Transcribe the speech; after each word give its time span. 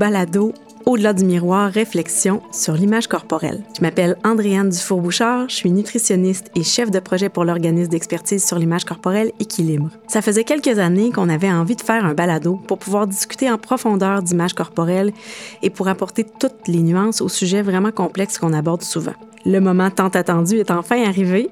balado 0.00 0.54
au-delà 0.86 1.12
du 1.12 1.26
miroir, 1.26 1.70
réflexion 1.70 2.40
sur 2.52 2.72
l'image 2.72 3.06
corporelle. 3.06 3.62
Je 3.76 3.82
m'appelle 3.82 4.16
Andréane 4.24 4.70
Dufour-Bouchard, 4.70 5.50
je 5.50 5.54
suis 5.54 5.70
nutritionniste 5.70 6.50
et 6.54 6.62
chef 6.62 6.90
de 6.90 7.00
projet 7.00 7.28
pour 7.28 7.44
l'organisme 7.44 7.90
d'expertise 7.90 8.42
sur 8.42 8.58
l'image 8.58 8.86
corporelle 8.86 9.30
Équilibre. 9.40 9.90
Ça 10.08 10.22
faisait 10.22 10.44
quelques 10.44 10.78
années 10.78 11.12
qu'on 11.12 11.28
avait 11.28 11.52
envie 11.52 11.76
de 11.76 11.82
faire 11.82 12.06
un 12.06 12.14
balado 12.14 12.58
pour 12.66 12.78
pouvoir 12.78 13.06
discuter 13.06 13.50
en 13.50 13.58
profondeur 13.58 14.22
d'image 14.22 14.54
corporelle 14.54 15.12
et 15.60 15.68
pour 15.68 15.86
apporter 15.86 16.24
toutes 16.24 16.66
les 16.66 16.80
nuances 16.80 17.20
au 17.20 17.28
sujet 17.28 17.60
vraiment 17.60 17.92
complexe 17.92 18.38
qu'on 18.38 18.54
aborde 18.54 18.82
souvent. 18.82 19.12
Le 19.44 19.60
moment 19.60 19.90
tant 19.90 20.08
attendu 20.08 20.56
est 20.56 20.70
enfin 20.70 21.04
arrivé. 21.04 21.50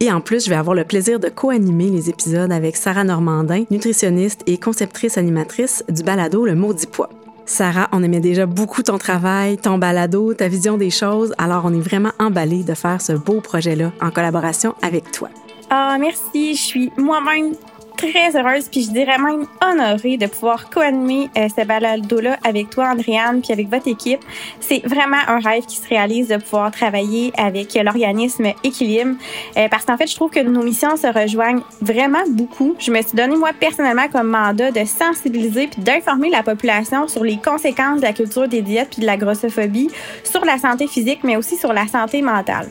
Et 0.00 0.10
en 0.10 0.22
plus, 0.22 0.46
je 0.46 0.50
vais 0.50 0.56
avoir 0.56 0.74
le 0.74 0.84
plaisir 0.84 1.20
de 1.20 1.28
co-animer 1.28 1.90
les 1.90 2.08
épisodes 2.08 2.50
avec 2.50 2.76
Sarah 2.76 3.04
Normandin, 3.04 3.64
nutritionniste 3.70 4.40
et 4.46 4.56
conceptrice 4.56 5.18
animatrice 5.18 5.84
du 5.90 6.02
balado 6.02 6.46
Le 6.46 6.54
Maudit 6.54 6.86
Poids. 6.86 7.10
Sarah, 7.46 7.88
on 7.92 8.02
aimait 8.02 8.20
déjà 8.20 8.46
beaucoup 8.46 8.82
ton 8.82 8.96
travail, 8.96 9.58
ton 9.58 9.76
balado, 9.76 10.32
ta 10.32 10.48
vision 10.48 10.78
des 10.78 10.90
choses, 10.90 11.34
alors 11.36 11.64
on 11.66 11.74
est 11.74 11.80
vraiment 11.80 12.12
emballé 12.18 12.64
de 12.64 12.74
faire 12.74 13.00
ce 13.00 13.12
beau 13.12 13.40
projet-là 13.40 13.92
en 14.00 14.10
collaboration 14.10 14.74
avec 14.82 15.10
toi. 15.12 15.28
Ah, 15.68 15.96
merci, 16.00 16.54
je 16.54 16.62
suis 16.62 16.92
moi-même 16.96 17.54
très 17.96 18.36
heureuse, 18.36 18.68
puis 18.70 18.82
je 18.82 18.90
dirais 18.90 19.18
même 19.18 19.46
honorée 19.62 20.16
de 20.16 20.26
pouvoir 20.26 20.70
co-animer 20.70 21.30
euh, 21.36 21.48
ce 21.48 21.64
balado-là 21.64 22.38
avec 22.44 22.70
toi, 22.70 22.90
Andréane, 22.90 23.40
puis 23.40 23.52
avec 23.52 23.68
votre 23.68 23.88
équipe. 23.88 24.20
C'est 24.60 24.82
vraiment 24.86 25.18
un 25.28 25.38
rêve 25.38 25.64
qui 25.66 25.76
se 25.76 25.88
réalise 25.88 26.28
de 26.28 26.36
pouvoir 26.36 26.70
travailler 26.70 27.32
avec 27.36 27.74
l'organisme 27.74 28.52
Équilibre, 28.62 29.16
euh, 29.56 29.68
parce 29.68 29.84
qu'en 29.84 29.96
fait, 29.96 30.06
je 30.06 30.14
trouve 30.14 30.30
que 30.30 30.40
nos 30.40 30.62
missions 30.62 30.96
se 30.96 31.06
rejoignent 31.06 31.62
vraiment 31.80 32.24
beaucoup. 32.28 32.74
Je 32.78 32.90
me 32.90 33.00
suis 33.02 33.16
donné, 33.16 33.36
moi, 33.36 33.50
personnellement, 33.58 34.08
comme 34.12 34.28
mandat 34.28 34.70
de 34.70 34.84
sensibiliser 34.84 35.66
puis 35.66 35.82
d'informer 35.82 36.30
la 36.30 36.42
population 36.42 37.08
sur 37.08 37.24
les 37.24 37.36
conséquences 37.36 38.00
de 38.00 38.06
la 38.06 38.12
culture 38.12 38.48
des 38.48 38.62
diètes 38.62 38.88
puis 38.90 39.00
de 39.00 39.06
la 39.06 39.16
grossophobie 39.16 39.90
sur 40.24 40.44
la 40.44 40.58
santé 40.58 40.86
physique, 40.86 41.20
mais 41.24 41.36
aussi 41.36 41.56
sur 41.56 41.72
la 41.72 41.86
santé 41.86 42.22
mentale. 42.22 42.68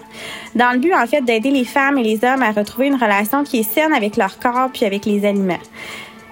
Dans 0.56 0.72
le 0.72 0.80
but, 0.80 0.94
en 0.94 1.08
fait, 1.08 1.22
d'aider 1.22 1.52
les 1.52 1.66
femmes 1.66 1.98
et 1.98 2.04
les 2.04 2.24
hommes 2.24 2.44
à 2.44 2.52
retrouver 2.52 2.88
une 2.88 2.96
relation 2.96 3.44
qui 3.44 3.60
est 3.60 3.64
saine 3.64 3.94
avec 3.94 4.18
leur 4.18 4.38
corps 4.40 4.70
puis 4.72 4.86
avec 4.86 5.06
les 5.06 5.13
aliments. 5.22 5.60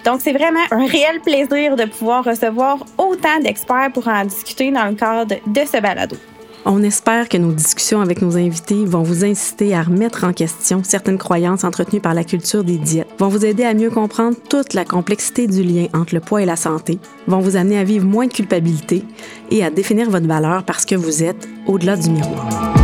Donc, 0.05 0.21
c'est 0.21 0.33
vraiment 0.33 0.63
un 0.71 0.87
réel 0.87 1.19
plaisir 1.21 1.75
de 1.75 1.85
pouvoir 1.85 2.23
recevoir 2.23 2.77
autant 2.97 3.39
d'experts 3.41 3.91
pour 3.93 4.07
en 4.07 4.25
discuter 4.25 4.71
dans 4.71 4.85
le 4.85 4.95
cadre 4.95 5.35
de 5.45 5.61
ce 5.65 5.79
balado. 5.79 6.17
On 6.63 6.83
espère 6.83 7.27
que 7.27 7.37
nos 7.37 7.51
discussions 7.51 8.01
avec 8.01 8.21
nos 8.21 8.37
invités 8.37 8.85
vont 8.85 9.01
vous 9.01 9.25
inciter 9.25 9.73
à 9.73 9.81
remettre 9.81 10.25
en 10.25 10.33
question 10.33 10.83
certaines 10.83 11.17
croyances 11.17 11.63
entretenues 11.63 12.01
par 12.01 12.13
la 12.13 12.23
culture 12.23 12.63
des 12.63 12.77
diètes, 12.77 13.07
vont 13.17 13.29
vous 13.29 13.45
aider 13.45 13.63
à 13.63 13.73
mieux 13.73 13.89
comprendre 13.89 14.37
toute 14.47 14.75
la 14.75 14.85
complexité 14.85 15.47
du 15.47 15.63
lien 15.63 15.87
entre 15.95 16.13
le 16.13 16.21
poids 16.21 16.43
et 16.43 16.45
la 16.45 16.55
santé, 16.55 16.99
vont 17.25 17.39
vous 17.39 17.55
amener 17.55 17.79
à 17.79 17.83
vivre 17.83 18.05
moins 18.05 18.27
de 18.27 18.33
culpabilité 18.33 19.03
et 19.49 19.63
à 19.63 19.71
définir 19.71 20.11
votre 20.11 20.27
valeur 20.27 20.63
parce 20.63 20.85
que 20.85 20.95
vous 20.95 21.23
êtes 21.23 21.47
au-delà 21.65 21.95
du 21.95 22.11
miroir. 22.11 22.80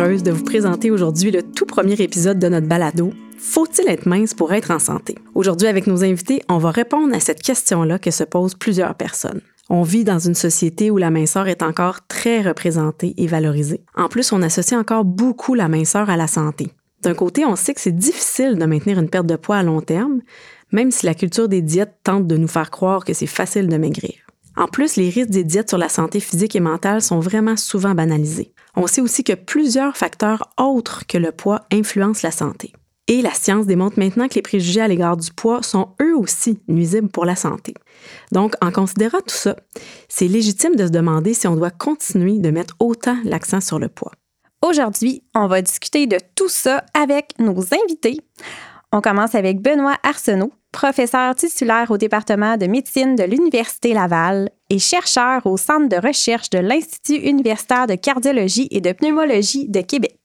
De 0.00 0.30
vous 0.30 0.44
présenter 0.44 0.90
aujourd'hui 0.90 1.30
le 1.30 1.42
tout 1.42 1.66
premier 1.66 1.92
épisode 1.92 2.38
de 2.38 2.48
notre 2.48 2.66
balado 2.66 3.12
Faut-il 3.36 3.86
être 3.86 4.06
mince 4.06 4.32
pour 4.32 4.50
être 4.54 4.70
en 4.70 4.78
santé? 4.78 5.14
Aujourd'hui 5.34 5.68
avec 5.68 5.86
nos 5.86 6.02
invités, 6.02 6.40
on 6.48 6.56
va 6.56 6.70
répondre 6.70 7.14
à 7.14 7.20
cette 7.20 7.42
question-là 7.42 7.98
que 7.98 8.10
se 8.10 8.24
posent 8.24 8.54
plusieurs 8.54 8.94
personnes. 8.94 9.42
On 9.68 9.82
vit 9.82 10.04
dans 10.04 10.18
une 10.18 10.34
société 10.34 10.90
où 10.90 10.96
la 10.96 11.10
minceur 11.10 11.48
est 11.48 11.62
encore 11.62 12.06
très 12.08 12.40
représentée 12.40 13.12
et 13.18 13.26
valorisée. 13.26 13.82
En 13.94 14.08
plus, 14.08 14.32
on 14.32 14.40
associe 14.40 14.80
encore 14.80 15.04
beaucoup 15.04 15.52
la 15.52 15.68
minceur 15.68 16.08
à 16.08 16.16
la 16.16 16.28
santé. 16.28 16.68
D'un 17.02 17.14
côté, 17.14 17.44
on 17.44 17.54
sait 17.54 17.74
que 17.74 17.80
c'est 17.82 17.92
difficile 17.92 18.56
de 18.56 18.64
maintenir 18.64 18.98
une 18.98 19.10
perte 19.10 19.26
de 19.26 19.36
poids 19.36 19.58
à 19.58 19.62
long 19.62 19.82
terme, 19.82 20.22
même 20.72 20.92
si 20.92 21.04
la 21.04 21.14
culture 21.14 21.46
des 21.46 21.60
diètes 21.60 21.96
tente 22.04 22.26
de 22.26 22.38
nous 22.38 22.48
faire 22.48 22.70
croire 22.70 23.04
que 23.04 23.12
c'est 23.12 23.26
facile 23.26 23.68
de 23.68 23.76
maigrir. 23.76 24.14
En 24.56 24.66
plus, 24.66 24.96
les 24.96 25.10
risques 25.10 25.28
des 25.28 25.44
diètes 25.44 25.68
sur 25.68 25.78
la 25.78 25.90
santé 25.90 26.20
physique 26.20 26.56
et 26.56 26.60
mentale 26.60 27.02
sont 27.02 27.20
vraiment 27.20 27.58
souvent 27.58 27.94
banalisés. 27.94 28.54
On 28.76 28.86
sait 28.86 29.00
aussi 29.00 29.24
que 29.24 29.32
plusieurs 29.32 29.96
facteurs 29.96 30.50
autres 30.58 31.06
que 31.06 31.18
le 31.18 31.32
poids 31.32 31.62
influencent 31.72 32.20
la 32.22 32.30
santé. 32.30 32.72
Et 33.08 33.22
la 33.22 33.34
science 33.34 33.66
démontre 33.66 33.98
maintenant 33.98 34.28
que 34.28 34.34
les 34.34 34.42
préjugés 34.42 34.80
à 34.80 34.86
l'égard 34.86 35.16
du 35.16 35.32
poids 35.32 35.64
sont 35.64 35.96
eux 36.00 36.16
aussi 36.16 36.60
nuisibles 36.68 37.08
pour 37.08 37.24
la 37.24 37.34
santé. 37.34 37.74
Donc, 38.30 38.54
en 38.60 38.70
considérant 38.70 39.18
tout 39.18 39.34
ça, 39.34 39.56
c'est 40.08 40.28
légitime 40.28 40.76
de 40.76 40.86
se 40.86 40.92
demander 40.92 41.34
si 41.34 41.48
on 41.48 41.56
doit 41.56 41.72
continuer 41.72 42.38
de 42.38 42.50
mettre 42.50 42.76
autant 42.78 43.16
l'accent 43.24 43.60
sur 43.60 43.80
le 43.80 43.88
poids. 43.88 44.12
Aujourd'hui, 44.62 45.24
on 45.34 45.48
va 45.48 45.60
discuter 45.60 46.06
de 46.06 46.18
tout 46.36 46.48
ça 46.48 46.84
avec 46.94 47.36
nos 47.40 47.64
invités. 47.74 48.20
On 48.92 49.00
commence 49.00 49.34
avec 49.34 49.60
Benoît 49.60 49.96
Arsenault, 50.04 50.52
professeur 50.72 51.34
titulaire 51.34 51.90
au 51.90 51.98
département 51.98 52.56
de 52.56 52.66
médecine 52.66 53.16
de 53.16 53.24
l'Université 53.24 53.92
Laval 53.92 54.50
et 54.68 54.78
chercheur 54.78 55.44
au 55.46 55.56
Centre 55.56 55.88
de 55.88 56.06
recherche 56.06 56.50
de 56.50 56.58
l'Institut 56.58 57.26
universitaire 57.26 57.86
de 57.86 57.94
cardiologie 57.94 58.68
et 58.70 58.80
de 58.80 58.92
pneumologie 58.92 59.68
de 59.68 59.80
Québec. 59.80 60.16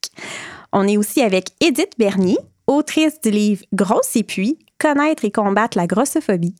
On 0.72 0.88
est 0.88 0.97
aussi 0.97 1.22
avec 1.22 1.50
Edith 1.61 1.94
Bernier, 1.97 2.38
autrice 2.68 3.20
du 3.22 3.31
livre 3.31 3.64
Grosse 3.74 4.16
et 4.16 4.24
puis, 4.24 4.59
connaître 4.80 5.26
et 5.26 5.31
combattre 5.31 5.78
la 5.78 5.88
grossophobie. 5.88 6.56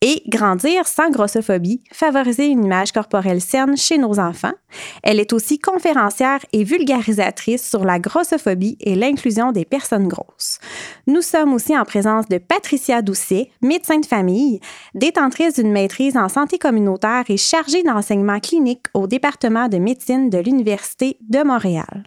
Et 0.00 0.22
grandir 0.28 0.86
sans 0.86 1.10
grossophobie, 1.10 1.82
favoriser 1.92 2.46
une 2.46 2.64
image 2.64 2.92
corporelle 2.92 3.40
saine 3.40 3.76
chez 3.76 3.98
nos 3.98 4.18
enfants. 4.18 4.54
Elle 5.02 5.20
est 5.20 5.32
aussi 5.32 5.58
conférencière 5.58 6.40
et 6.52 6.64
vulgarisatrice 6.64 7.68
sur 7.68 7.84
la 7.84 7.98
grossophobie 7.98 8.76
et 8.80 8.94
l'inclusion 8.94 9.52
des 9.52 9.64
personnes 9.64 10.08
grosses. 10.08 10.58
Nous 11.06 11.22
sommes 11.22 11.52
aussi 11.52 11.76
en 11.76 11.84
présence 11.84 12.26
de 12.28 12.38
Patricia 12.38 13.02
Doucet, 13.02 13.50
médecin 13.60 13.98
de 13.98 14.06
famille, 14.06 14.60
détentrice 14.94 15.54
d'une 15.54 15.72
maîtrise 15.72 16.16
en 16.16 16.28
santé 16.28 16.58
communautaire 16.58 17.24
et 17.28 17.36
chargée 17.36 17.82
d'enseignement 17.82 18.40
clinique 18.40 18.86
au 18.94 19.06
département 19.06 19.68
de 19.68 19.78
médecine 19.78 20.30
de 20.30 20.38
l'Université 20.38 21.18
de 21.20 21.42
Montréal. 21.42 22.04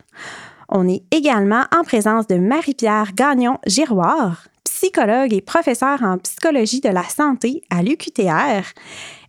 On 0.70 0.88
est 0.88 1.04
également 1.12 1.64
en 1.76 1.84
présence 1.84 2.28
de 2.28 2.36
Marie-Pierre 2.36 3.14
Gagnon-Giroir, 3.14 4.48
psychologue 4.64 5.34
et 5.34 5.42
professeure 5.42 6.04
en 6.04 6.18
psychologie 6.18 6.82
de 6.82 6.90
la 6.90 7.04
santé 7.04 7.62
à 7.70 7.84
l'UQTR, 7.84 8.64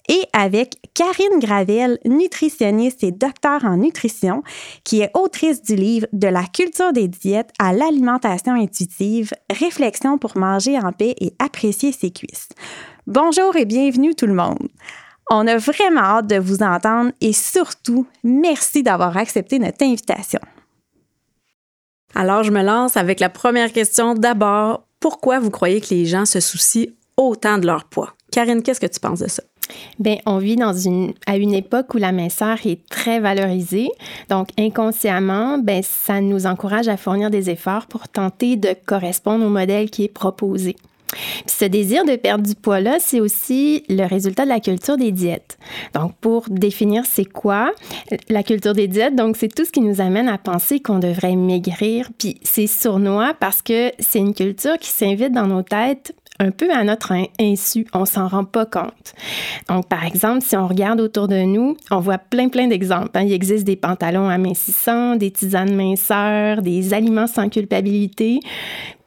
et 0.08 0.22
avec 0.32 0.76
Karine 0.94 1.41
Gravel, 1.41 1.98
nutritionniste 2.04 3.02
et 3.02 3.10
docteur 3.10 3.64
en 3.64 3.76
nutrition, 3.76 4.42
qui 4.84 5.00
est 5.00 5.10
autrice 5.14 5.62
du 5.62 5.75
livre 5.75 6.06
De 6.12 6.28
la 6.28 6.44
culture 6.44 6.92
des 6.92 7.08
diètes 7.08 7.50
à 7.58 7.72
l'alimentation 7.72 8.54
intuitive, 8.54 9.32
réflexion 9.50 10.19
pour 10.19 10.38
manger 10.38 10.78
en 10.78 10.92
paix 10.92 11.14
et 11.20 11.34
apprécier 11.38 11.92
ses 11.92 12.10
cuisses. 12.10 12.48
Bonjour 13.06 13.56
et 13.56 13.64
bienvenue 13.64 14.14
tout 14.14 14.26
le 14.26 14.34
monde. 14.34 14.69
On 15.30 15.46
a 15.48 15.56
vraiment 15.56 16.00
hâte 16.00 16.28
de 16.28 16.38
vous 16.38 16.62
entendre 16.62 17.10
et 17.20 17.32
surtout, 17.32 18.06
merci 18.22 18.84
d'avoir 18.84 19.16
accepté 19.16 19.58
notre 19.58 19.84
invitation. 19.84 20.41
Alors, 22.19 22.43
je 22.43 22.50
me 22.50 22.62
lance 22.62 22.97
avec 22.97 23.21
la 23.21 23.28
première 23.28 23.71
question. 23.72 24.15
D'abord, 24.15 24.84
pourquoi 25.00 25.38
vous 25.38 25.50
croyez 25.50 25.82
que 25.82 25.93
les 25.94 26.06
gens 26.06 26.25
se 26.25 26.41
soucient 26.41 26.87
autant 27.19 27.59
de 27.59 27.66
leur 27.66 27.84
poids? 27.84 28.15
Karine, 28.32 28.62
qu'est-ce 28.62 28.81
que 28.81 28.87
tu 28.87 28.99
penses 28.99 29.19
de 29.19 29.28
ça? 29.28 29.43
Bien, 29.99 30.16
on 30.25 30.38
vit 30.38 30.56
dans 30.56 30.72
une, 30.72 31.12
à 31.26 31.37
une 31.37 31.53
époque 31.53 31.93
où 31.93 31.99
la 31.99 32.12
minceur 32.12 32.56
est 32.65 32.88
très 32.88 33.21
valorisée. 33.21 33.91
Donc, 34.31 34.49
inconsciemment, 34.59 35.59
ben, 35.59 35.82
ça 35.82 36.22
nous 36.22 36.47
encourage 36.47 36.88
à 36.88 36.97
fournir 36.97 37.28
des 37.28 37.50
efforts 37.50 37.87
pour 37.87 38.09
tenter 38.09 38.56
de 38.56 38.75
correspondre 38.87 39.44
au 39.44 39.50
modèle 39.50 39.91
qui 39.91 40.05
est 40.05 40.09
proposé. 40.09 40.75
Puis 41.47 41.56
ce 41.59 41.65
désir 41.65 42.04
de 42.04 42.16
perdre 42.16 42.44
du 42.44 42.54
poids-là, 42.54 42.96
c'est 43.00 43.20
aussi 43.20 43.85
le 43.88 44.06
résultat 44.06 44.44
de 44.44 44.49
la 44.49 44.61
culture 44.61 44.96
des 44.96 45.12
diètes. 45.12 45.58
Donc, 45.94 46.14
pour 46.20 46.44
définir 46.49 47.05
c'est 47.06 47.25
quoi 47.25 47.73
la 48.29 48.43
culture 48.43 48.73
des 48.73 48.88
diètes, 48.88 49.17
donc 49.17 49.37
c'est 49.37 49.52
tout 49.52 49.64
ce 49.64 49.70
qui 49.70 49.81
nous 49.81 50.00
amène 50.00 50.29
à 50.29 50.38
penser 50.38 50.81
qu'on 50.81 50.99
devrait 50.99 51.37
maigrir. 51.37 52.11
Puis 52.19 52.38
c'est 52.43 52.67
sournois 52.67 53.35
parce 53.38 53.62
que 53.62 53.93
c'est 53.99 54.19
une 54.19 54.35
culture 54.35 54.79
qui 54.79 54.90
s'invite 54.90 55.32
dans 55.32 55.46
nos 55.46 55.62
têtes 55.62 56.14
un 56.38 56.50
peu 56.50 56.70
à 56.70 56.85
notre 56.85 57.12
insu, 57.40 57.87
on 57.94 58.05
s'en 58.05 58.29
rend 58.29 58.44
pas 58.44 58.67
compte. 58.67 59.14
Donc, 59.69 59.88
par 59.88 60.05
exemple, 60.05 60.43
si 60.43 60.56
on 60.56 60.67
regarde 60.67 61.00
autour 61.00 61.29
de 61.29 61.43
nous, 61.43 61.76
on 61.90 62.00
voit 62.00 62.19
plein, 62.19 62.49
plein 62.49 62.67
d'exemples. 62.67 63.11
Hein. 63.14 63.23
Il 63.23 63.32
existe 63.32 63.64
des 63.64 63.76
pantalons 63.76 64.29
amincissants, 64.29 65.17
des 65.17 65.31
tisanes 65.31 65.75
minceurs, 65.75 66.62
des 66.62 66.93
aliments 66.94 67.26
sans 67.26 67.49
culpabilité. 67.49 68.40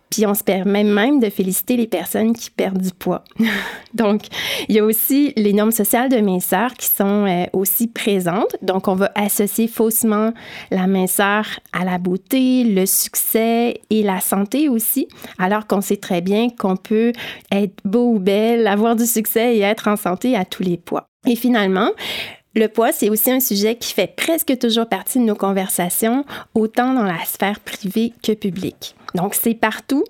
Puis 0.10 0.26
on 0.26 0.34
se 0.34 0.44
permet 0.44 0.84
même 0.84 1.20
de 1.20 1.30
féliciter 1.30 1.78
les 1.78 1.88
personnes 1.88 2.34
qui 2.34 2.50
perdent 2.50 2.82
du 2.82 2.92
poids. 2.92 3.24
Donc, 3.94 4.24
il 4.68 4.76
y 4.76 4.80
a 4.80 4.84
aussi 4.84 5.34
les 5.36 5.54
normes 5.54 5.72
sociales 5.72 6.10
de 6.10 6.18
minceur 6.18 6.74
qui 6.74 6.88
sont 6.88 7.26
euh, 7.26 7.46
aussi 7.54 7.88
présentes. 7.88 8.56
Donc, 8.62 8.88
on 8.88 8.96
va 8.96 9.12
associer 9.16 9.68
faussement 9.68 10.34
la 10.72 10.88
minceur 10.88 11.46
à 11.74 11.86
la 11.86 11.98
beauté, 12.00 12.64
le 12.64 12.86
succès 12.86 13.82
et 13.90 14.04
la 14.04 14.20
santé 14.20 14.68
aussi, 14.68 15.08
alors 15.38 15.68
qu'on 15.68 15.82
sait 15.82 15.98
très 15.98 16.22
bien 16.22 16.50
qu'on 16.50 16.76
peut 16.76 17.14
être 17.52 17.76
beau 17.86 18.14
ou 18.14 18.20
belle, 18.20 18.68
avoir 18.68 18.96
du 18.96 19.06
succès 19.06 19.58
et 19.58 19.62
être 19.62 19.88
en 19.88 19.96
santé 19.96 20.36
à 20.36 20.46
tous 20.46 20.64
les 20.64 20.78
poids. 20.78 21.08
Et 21.28 21.36
finalement, 21.36 21.92
Le 22.56 22.68
poids, 22.68 22.92
c'est 22.92 23.10
aussi 23.10 23.32
un 23.32 23.40
sujet 23.40 23.76
qui 23.76 23.94
fait 23.94 24.14
presque 24.16 24.58
toujours 24.58 24.88
partie 24.88 25.20
de 25.20 25.24
nos 25.24 25.36
conversations, 25.36 26.26
autant 26.56 26.94
dans 26.94 27.04
la 27.04 27.24
sphère 27.24 27.60
privée 27.60 28.12
que 28.24 28.32
publique. 28.32 28.96
Donc, 29.16 29.36
c'est 29.36 29.56
partout, 29.56 30.04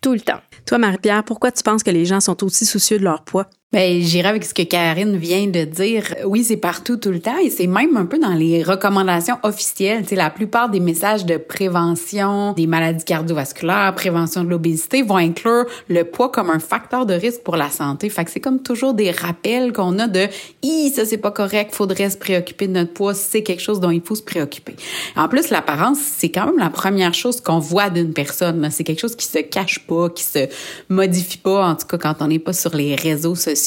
tout 0.00 0.12
le 0.12 0.20
temps. 0.20 0.40
Toi, 0.66 0.78
Marie-Pierre, 0.78 1.24
pourquoi 1.24 1.52
tu 1.52 1.62
penses 1.62 1.82
que 1.82 1.90
les 1.90 2.04
gens 2.04 2.20
sont 2.20 2.42
aussi 2.44 2.66
soucieux 2.66 2.98
de 2.98 3.04
leur 3.04 3.24
poids? 3.24 3.48
Ben, 3.72 4.02
j'irai 4.02 4.28
avec 4.28 4.44
ce 4.44 4.52
que 4.52 4.64
Karine 4.64 5.16
vient 5.16 5.46
de 5.46 5.64
dire. 5.64 6.14
Oui, 6.26 6.44
c'est 6.44 6.58
partout 6.58 6.98
tout 6.98 7.08
le 7.08 7.20
temps 7.20 7.38
et 7.42 7.48
c'est 7.48 7.66
même 7.66 7.96
un 7.96 8.04
peu 8.04 8.18
dans 8.18 8.34
les 8.34 8.62
recommandations 8.62 9.38
officielles. 9.44 10.04
Tu 10.06 10.14
la 10.14 10.28
plupart 10.28 10.68
des 10.68 10.78
messages 10.78 11.24
de 11.24 11.38
prévention 11.38 12.52
des 12.52 12.66
maladies 12.66 13.06
cardiovasculaires, 13.06 13.94
prévention 13.94 14.44
de 14.44 14.50
l'obésité 14.50 15.00
vont 15.00 15.16
inclure 15.16 15.64
le 15.88 16.04
poids 16.04 16.28
comme 16.28 16.50
un 16.50 16.58
facteur 16.58 17.06
de 17.06 17.14
risque 17.14 17.40
pour 17.44 17.56
la 17.56 17.70
santé. 17.70 18.10
Fait 18.10 18.26
que 18.26 18.30
c'est 18.30 18.40
comme 18.40 18.62
toujours 18.62 18.92
des 18.92 19.10
rappels 19.10 19.72
qu'on 19.72 19.98
a 19.98 20.06
de 20.06 20.26
«Hi, 20.62 20.90
ça 20.90 21.06
c'est 21.06 21.16
pas 21.16 21.30
correct, 21.30 21.74
faudrait 21.74 22.10
se 22.10 22.18
préoccuper 22.18 22.66
de 22.66 22.72
notre 22.72 22.92
poids, 22.92 23.14
c'est 23.14 23.42
quelque 23.42 23.62
chose 23.62 23.80
dont 23.80 23.90
il 23.90 24.02
faut 24.02 24.16
se 24.16 24.22
préoccuper». 24.22 24.76
En 25.16 25.28
plus, 25.28 25.48
l'apparence, 25.48 25.96
c'est 25.98 26.28
quand 26.28 26.44
même 26.44 26.58
la 26.58 26.68
première 26.68 27.14
chose 27.14 27.40
qu'on 27.40 27.58
voit 27.58 27.88
d'une 27.88 28.12
personne. 28.12 28.68
C'est 28.70 28.84
quelque 28.84 29.00
chose 29.00 29.16
qui 29.16 29.26
se 29.26 29.38
cache 29.38 29.78
pas, 29.86 30.10
qui 30.10 30.24
se 30.24 30.46
modifie 30.90 31.38
pas, 31.38 31.68
en 31.68 31.74
tout 31.74 31.86
cas 31.86 31.96
quand 31.96 32.16
on 32.20 32.26
n'est 32.26 32.38
pas 32.38 32.52
sur 32.52 32.76
les 32.76 32.96
réseaux 32.96 33.34
sociaux 33.34 33.61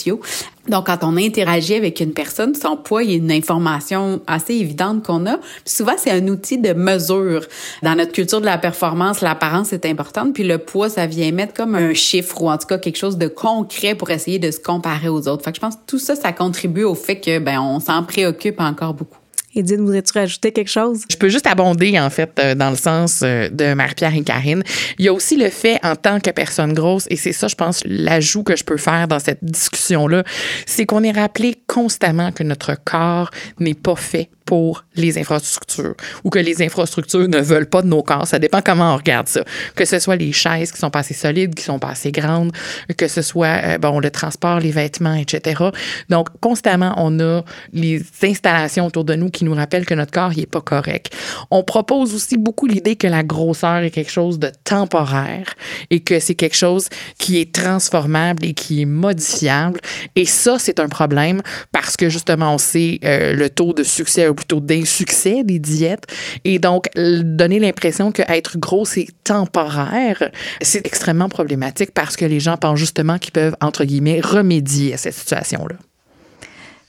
donc, 0.67 0.87
quand 0.87 0.97
on 1.03 1.15
interagit 1.17 1.75
avec 1.75 1.99
une 1.99 2.13
personne, 2.13 2.55
son 2.55 2.75
poids, 2.75 3.01
a 3.01 3.03
une 3.03 3.31
information 3.31 4.21
assez 4.25 4.55
évidente 4.55 5.05
qu'on 5.05 5.25
a. 5.27 5.37
souvent, 5.63 5.93
c'est 5.97 6.11
un 6.11 6.27
outil 6.27 6.57
de 6.57 6.73
mesure. 6.73 7.45
Dans 7.83 7.95
notre 7.95 8.11
culture 8.11 8.41
de 8.41 8.45
la 8.45 8.57
performance, 8.57 9.21
l'apparence 9.21 9.73
est 9.73 9.85
importante, 9.85 10.33
puis 10.33 10.43
le 10.43 10.57
poids, 10.57 10.89
ça 10.89 11.05
vient 11.05 11.31
mettre 11.31 11.53
comme 11.53 11.75
un 11.75 11.93
chiffre 11.93 12.41
ou 12.41 12.49
en 12.49 12.57
tout 12.57 12.67
cas 12.67 12.79
quelque 12.79 12.97
chose 12.97 13.17
de 13.17 13.27
concret 13.27 13.95
pour 13.95 14.09
essayer 14.09 14.39
de 14.39 14.49
se 14.49 14.59
comparer 14.59 15.09
aux 15.09 15.27
autres. 15.27 15.43
Fait 15.43 15.51
que 15.51 15.57
je 15.57 15.61
pense 15.61 15.75
que 15.75 15.81
tout 15.85 15.99
ça, 15.99 16.15
ça 16.15 16.31
contribue 16.31 16.83
au 16.83 16.95
fait 16.95 17.19
que 17.19 17.39
ben 17.39 17.59
on 17.59 17.79
s'en 17.79 18.03
préoccupe 18.03 18.59
encore 18.59 18.93
beaucoup. 18.93 19.19
Edith, 19.55 19.79
voudrais-tu 19.79 20.11
rajouter 20.13 20.51
quelque 20.51 20.69
chose? 20.69 21.03
Je 21.09 21.15
peux 21.15 21.29
juste 21.29 21.47
abonder, 21.47 21.97
en 21.99 22.09
fait, 22.09 22.31
euh, 22.39 22.55
dans 22.55 22.69
le 22.69 22.75
sens 22.75 23.21
euh, 23.23 23.49
de 23.49 23.73
Marie-Pierre 23.73 24.13
et 24.13 24.21
Karine. 24.21 24.63
Il 24.99 25.05
y 25.05 25.07
a 25.07 25.13
aussi 25.13 25.37
le 25.37 25.49
fait, 25.49 25.79
en 25.83 25.95
tant 25.95 26.19
que 26.19 26.29
personne 26.31 26.73
grosse, 26.73 27.05
et 27.09 27.15
c'est 27.15 27.31
ça, 27.31 27.47
je 27.47 27.55
pense, 27.55 27.81
l'ajout 27.85 28.43
que 28.43 28.55
je 28.55 28.63
peux 28.63 28.77
faire 28.77 29.07
dans 29.07 29.19
cette 29.19 29.43
discussion-là, 29.43 30.23
c'est 30.65 30.85
qu'on 30.85 31.03
est 31.03 31.11
rappelé 31.11 31.55
constamment 31.75 32.31
que 32.31 32.41
notre 32.41 32.73
corps 32.85 33.31
n'est 33.59 33.73
pas 33.73 33.97
fait 33.97 34.29
pour 34.45 34.85
les 34.95 35.17
infrastructures 35.17 35.95
ou 36.23 36.29
que 36.29 36.39
les 36.39 36.61
infrastructures 36.61 37.27
ne 37.27 37.39
veulent 37.39 37.65
pas 37.65 37.81
de 37.81 37.87
nos 37.87 38.03
corps. 38.03 38.27
Ça 38.27 38.39
dépend 38.39 38.61
comment 38.61 38.93
on 38.93 38.97
regarde 38.97 39.27
ça. 39.27 39.43
Que 39.75 39.85
ce 39.85 39.99
soit 39.99 40.15
les 40.15 40.31
chaises 40.31 40.71
qui 40.71 40.77
sont 40.77 40.91
pas 40.91 40.99
assez 40.99 41.15
solides, 41.15 41.55
qui 41.55 41.63
sont 41.63 41.79
pas 41.79 41.89
assez 41.89 42.11
grandes, 42.11 42.51
que 42.95 43.07
ce 43.07 43.21
soit 43.21 43.59
euh, 43.63 43.77
bon 43.77 43.99
le 43.99 44.11
transport, 44.11 44.59
les 44.59 44.71
vêtements, 44.71 45.15
etc. 45.15 45.63
Donc 46.09 46.29
constamment 46.39 46.93
on 46.97 47.19
a 47.19 47.41
les 47.73 48.01
installations 48.23 48.85
autour 48.85 49.03
de 49.03 49.15
nous 49.15 49.29
qui 49.29 49.43
nous 49.43 49.55
rappellent 49.55 49.85
que 49.85 49.95
notre 49.95 50.11
corps 50.11 50.31
il 50.31 50.41
est 50.41 50.45
pas 50.45 50.61
correct. 50.61 51.13
On 51.51 51.63
propose 51.63 52.13
aussi 52.13 52.37
beaucoup 52.37 52.67
l'idée 52.67 52.95
que 52.95 53.07
la 53.07 53.23
grosseur 53.23 53.79
est 53.79 53.91
quelque 53.91 54.11
chose 54.11 54.39
de 54.39 54.51
temporaire 54.63 55.55
et 55.89 56.01
que 56.01 56.19
c'est 56.19 56.35
quelque 56.35 56.55
chose 56.55 56.87
qui 57.17 57.39
est 57.39 57.53
transformable 57.53 58.45
et 58.45 58.53
qui 58.53 58.83
est 58.83 58.85
modifiable. 58.85 59.79
Et 60.15 60.25
ça 60.25 60.57
c'est 60.59 60.79
un 60.79 60.87
problème 60.87 61.41
parce 61.71 61.97
que 61.97 62.09
justement 62.09 62.55
on 62.55 62.57
sait 62.57 62.99
euh, 63.03 63.33
le 63.33 63.49
taux 63.49 63.73
de 63.73 63.83
succès 63.83 64.31
plutôt 64.33 64.59
d'insuccès 64.59 65.43
des 65.43 65.59
diètes. 65.59 66.05
Et 66.43 66.59
donc, 66.59 66.89
donner 66.95 67.59
l'impression 67.59 68.11
qu'être 68.11 68.57
gros, 68.57 68.85
c'est 68.85 69.07
temporaire, 69.23 70.31
c'est 70.61 70.85
extrêmement 70.85 71.29
problématique 71.29 71.91
parce 71.93 72.15
que 72.15 72.25
les 72.25 72.39
gens 72.39 72.57
pensent 72.57 72.79
justement 72.79 73.17
qu'ils 73.17 73.33
peuvent, 73.33 73.55
entre 73.61 73.85
guillemets, 73.85 74.21
remédier 74.21 74.93
à 74.93 74.97
cette 74.97 75.15
situation-là. 75.15 75.75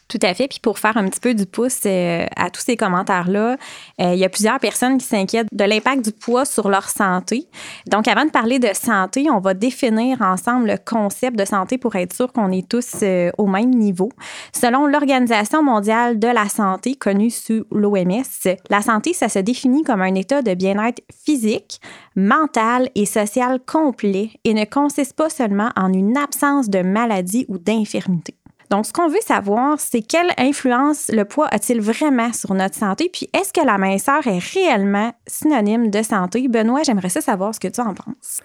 Tout 0.08 0.19
à 0.23 0.35
fait. 0.35 0.47
Puis 0.47 0.61
pour 0.61 0.79
faire 0.79 0.97
un 0.97 1.08
petit 1.08 1.19
peu 1.19 1.35
du 1.35 1.47
pouce 1.47 1.81
euh, 1.85 2.26
à 2.37 2.49
tous 2.50 2.62
ces 2.62 2.76
commentaires-là, 2.76 3.56
euh, 4.00 4.12
il 4.14 4.19
y 4.19 4.25
a 4.25 4.29
plusieurs 4.29 4.61
personnes 4.61 4.99
qui 4.99 5.06
s'inquiètent 5.06 5.49
de 5.50 5.64
l'impact 5.64 6.05
du 6.05 6.12
poids 6.12 6.44
sur 6.44 6.69
leur 6.69 6.88
santé. 6.88 7.49
Donc, 7.88 8.06
avant 8.06 8.25
de 8.25 8.31
parler 8.31 8.61
de 8.61 8.69
santé, 8.73 9.26
on 9.31 9.41
va 9.41 9.55
définir 9.55 10.23
ensemble 10.23 10.69
le 10.69 10.76
concept 10.79 11.37
de 11.37 11.44
santé 11.44 11.76
pour 11.76 11.97
être 11.97 12.12
sûr 12.12 12.32
qu'on 12.32 12.53
est 12.53 12.69
tous 12.69 12.99
euh, 13.03 13.31
au 13.37 13.47
même 13.47 13.70
niveau. 13.70 14.11
Selon 14.53 14.87
l'Organisation 14.87 15.64
mondiale 15.64 16.20
de 16.20 16.29
la 16.29 16.49
santé, 16.49 16.94
connue 16.94 17.31
sous 17.31 17.64
l'OMS, 17.73 18.23
la 18.70 18.82
santé, 18.82 19.12
ça 19.12 19.29
se 19.29 19.41
définit 19.41 19.82
comme 19.82 20.03
un 20.03 20.14
état 20.14 20.41
de 20.41 20.55
bien-être 20.55 21.03
physique, 21.25 21.81
mental 22.14 22.91
et 22.94 23.06
social 23.06 23.58
complet 23.67 24.31
et 24.44 24.55
ne 24.55 24.64
consiste 24.64 25.14
pas 25.17 25.31
seulement 25.31 25.70
en 25.76 25.93
une 25.93 26.17
absence 26.17 26.69
de 26.69 26.82
maladie 26.82 27.44
ou 27.49 27.58
d'infirmité. 27.58 28.35
Donc, 28.71 28.87
ce 28.87 28.93
qu'on 28.93 29.09
veut 29.09 29.17
savoir, 29.27 29.79
c'est 29.81 30.03
quelle 30.03 30.31
influence 30.39 31.11
le 31.13 31.25
poids 31.25 31.49
a-t-il 31.51 31.81
vraiment 31.81 32.33
sur 32.33 32.55
notre 32.55 32.75
santé, 32.75 33.11
puis 33.13 33.29
est-ce 33.33 33.53
que 33.53 33.65
la 33.65 33.79
minceur 33.79 34.27
est 34.27 34.39
réellement 34.39 35.13
synonyme 35.27 35.91
de 35.91 36.03
santé? 36.03 36.49
Benoît, 36.49 36.83
j'aimerais 36.85 37.09
savoir 37.21 37.55
ce 37.55 37.61
que 37.61 37.69
tu 37.69 37.81
en 37.81 37.95
penses. 37.95 38.41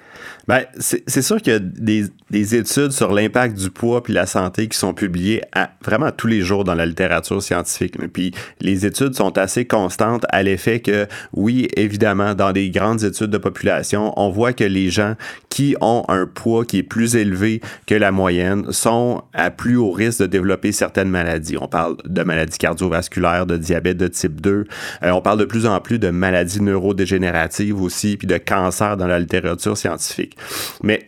Bien, 0.47 0.63
c'est 0.77 1.21
sûr 1.21 1.41
qu'il 1.41 1.53
y 1.53 1.55
a 1.55 1.59
des, 1.59 2.05
des 2.29 2.55
études 2.55 2.91
sur 2.91 3.11
l'impact 3.11 3.57
du 3.57 3.69
poids 3.69 4.03
puis 4.03 4.13
la 4.13 4.25
santé 4.25 4.67
qui 4.67 4.77
sont 4.77 4.93
publiées 4.93 5.41
à, 5.53 5.71
vraiment 5.83 6.11
tous 6.11 6.27
les 6.27 6.41
jours 6.41 6.63
dans 6.63 6.75
la 6.75 6.85
littérature 6.85 7.41
scientifique. 7.41 7.97
Puis 8.11 8.33
les 8.59 8.85
études 8.85 9.15
sont 9.15 9.37
assez 9.37 9.65
constantes 9.65 10.25
à 10.29 10.43
l'effet 10.43 10.79
que, 10.79 11.07
oui, 11.33 11.67
évidemment, 11.75 12.33
dans 12.33 12.51
des 12.51 12.69
grandes 12.69 13.03
études 13.03 13.29
de 13.29 13.37
population, 13.37 14.13
on 14.17 14.29
voit 14.29 14.53
que 14.53 14.63
les 14.63 14.89
gens 14.89 15.15
qui 15.49 15.75
ont 15.81 16.03
un 16.07 16.25
poids 16.25 16.65
qui 16.65 16.79
est 16.79 16.83
plus 16.83 17.15
élevé 17.15 17.61
que 17.87 17.95
la 17.95 18.11
moyenne 18.11 18.71
sont 18.71 19.23
à 19.33 19.51
plus 19.51 19.75
haut 19.75 19.91
risque 19.91 20.10
de 20.19 20.25
développer 20.25 20.71
certaines 20.71 21.09
maladies. 21.09 21.57
On 21.59 21.67
parle 21.67 21.97
de 22.05 22.23
maladies 22.23 22.57
cardiovasculaires, 22.57 23.45
de 23.45 23.57
diabète 23.57 23.97
de 23.97 24.07
type 24.07 24.41
2. 24.41 24.65
Euh, 25.03 25.11
on 25.11 25.21
parle 25.21 25.39
de 25.39 25.45
plus 25.45 25.65
en 25.65 25.79
plus 25.79 25.99
de 25.99 26.09
maladies 26.09 26.61
neurodégénératives 26.61 27.81
aussi, 27.81 28.17
puis 28.17 28.27
de 28.27 28.37
cancer 28.37 28.97
dans 28.97 29.07
la 29.07 29.19
littérature 29.19 29.77
scientifique. 29.77 30.37
Mais 30.83 31.05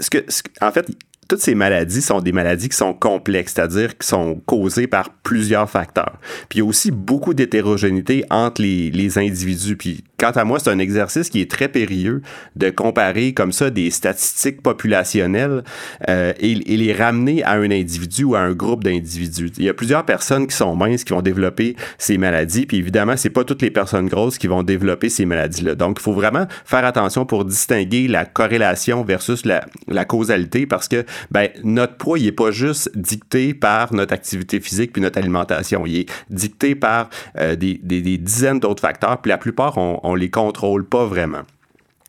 ce 0.00 0.10
que, 0.10 0.18
en 0.60 0.72
fait, 0.72 0.86
toutes 1.28 1.40
ces 1.40 1.54
maladies 1.54 2.02
sont 2.02 2.20
des 2.20 2.32
maladies 2.32 2.68
qui 2.68 2.76
sont 2.76 2.92
complexes, 2.92 3.54
c'est-à-dire 3.54 3.96
qui 3.96 4.06
sont 4.06 4.42
causées 4.44 4.86
par 4.86 5.14
plusieurs 5.22 5.70
facteurs. 5.70 6.18
Puis 6.48 6.58
il 6.58 6.62
y 6.62 6.62
a 6.62 6.68
aussi 6.68 6.90
beaucoup 6.90 7.32
d'hétérogénéité 7.32 8.24
entre 8.28 8.60
les, 8.60 8.90
les 8.90 9.16
individus. 9.16 9.76
Puis 9.76 10.04
quant 10.22 10.30
à 10.30 10.44
moi, 10.44 10.60
c'est 10.60 10.70
un 10.70 10.78
exercice 10.78 11.28
qui 11.30 11.40
est 11.40 11.50
très 11.50 11.66
périlleux 11.66 12.22
de 12.54 12.70
comparer 12.70 13.34
comme 13.34 13.50
ça 13.50 13.70
des 13.70 13.90
statistiques 13.90 14.62
populationnelles 14.62 15.64
euh, 16.08 16.32
et, 16.38 16.54
les 16.54 16.92
ramener 16.92 17.42
à 17.42 17.52
un 17.54 17.70
individu 17.72 18.22
ou 18.22 18.36
à 18.36 18.40
un 18.40 18.52
groupe 18.52 18.84
d'individus. 18.84 19.50
Il 19.58 19.64
y 19.64 19.68
a 19.68 19.74
plusieurs 19.74 20.04
personnes 20.04 20.46
qui 20.46 20.54
sont 20.54 20.76
minces 20.76 21.02
qui 21.02 21.12
vont 21.12 21.22
développer 21.22 21.74
ces 21.98 22.18
maladies, 22.18 22.66
puis 22.66 22.76
évidemment, 22.76 23.16
c'est 23.16 23.30
pas 23.30 23.42
toutes 23.42 23.62
les 23.62 23.72
personnes 23.72 24.06
grosses 24.06 24.38
qui 24.38 24.46
vont 24.46 24.62
développer 24.62 25.08
ces 25.08 25.26
maladies-là. 25.26 25.74
Donc, 25.74 25.98
il 25.98 26.02
faut 26.02 26.12
vraiment 26.12 26.46
faire 26.64 26.84
attention 26.84 27.26
pour 27.26 27.44
distinguer 27.44 28.06
la 28.06 28.24
corrélation 28.24 29.02
versus 29.02 29.44
la, 29.44 29.64
causalité 30.04 30.66
parce 30.66 30.86
que 30.86 31.04
ben, 31.32 31.48
notre 31.64 31.96
poids, 31.96 32.18
il 32.18 32.28
est 32.28 32.32
pas 32.32 32.52
juste 32.52 32.96
dicté 32.96 33.54
par 33.54 33.92
notre 33.92 34.14
activité 34.14 34.60
physique 34.60 34.92
puis 34.92 35.02
notre 35.02 35.18
alimentation. 35.18 35.84
Il 35.84 35.96
est 35.96 36.12
dicté 36.30 36.76
par 36.76 37.10
euh, 37.38 37.56
des, 37.56 37.78
dizaines 38.18 38.60
d'autres 38.60 38.82
facteurs, 38.82 39.20
puis 39.20 39.30
la 39.30 39.38
plupart, 39.38 39.78
on 39.78 40.11
les 40.14 40.30
contrôle 40.30 40.84
pas 40.84 41.06
vraiment. 41.06 41.42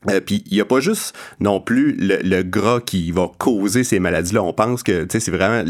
Euh, 0.10 0.20
puis 0.20 0.44
il 0.48 0.54
n'y 0.54 0.62
a 0.62 0.66
pas 0.66 0.80
juste 0.80 1.16
non 1.40 1.62
plus 1.62 1.96
le, 1.98 2.42
gras 2.44 2.82
qui 2.82 3.12
va 3.12 3.32
causer 3.38 3.84
ces 3.84 4.00
maladies-là. 4.00 4.44
On 4.44 4.54
pense 4.54 4.84
que 4.84 5.08
c'est 5.10 5.32
vraiment 5.32 5.64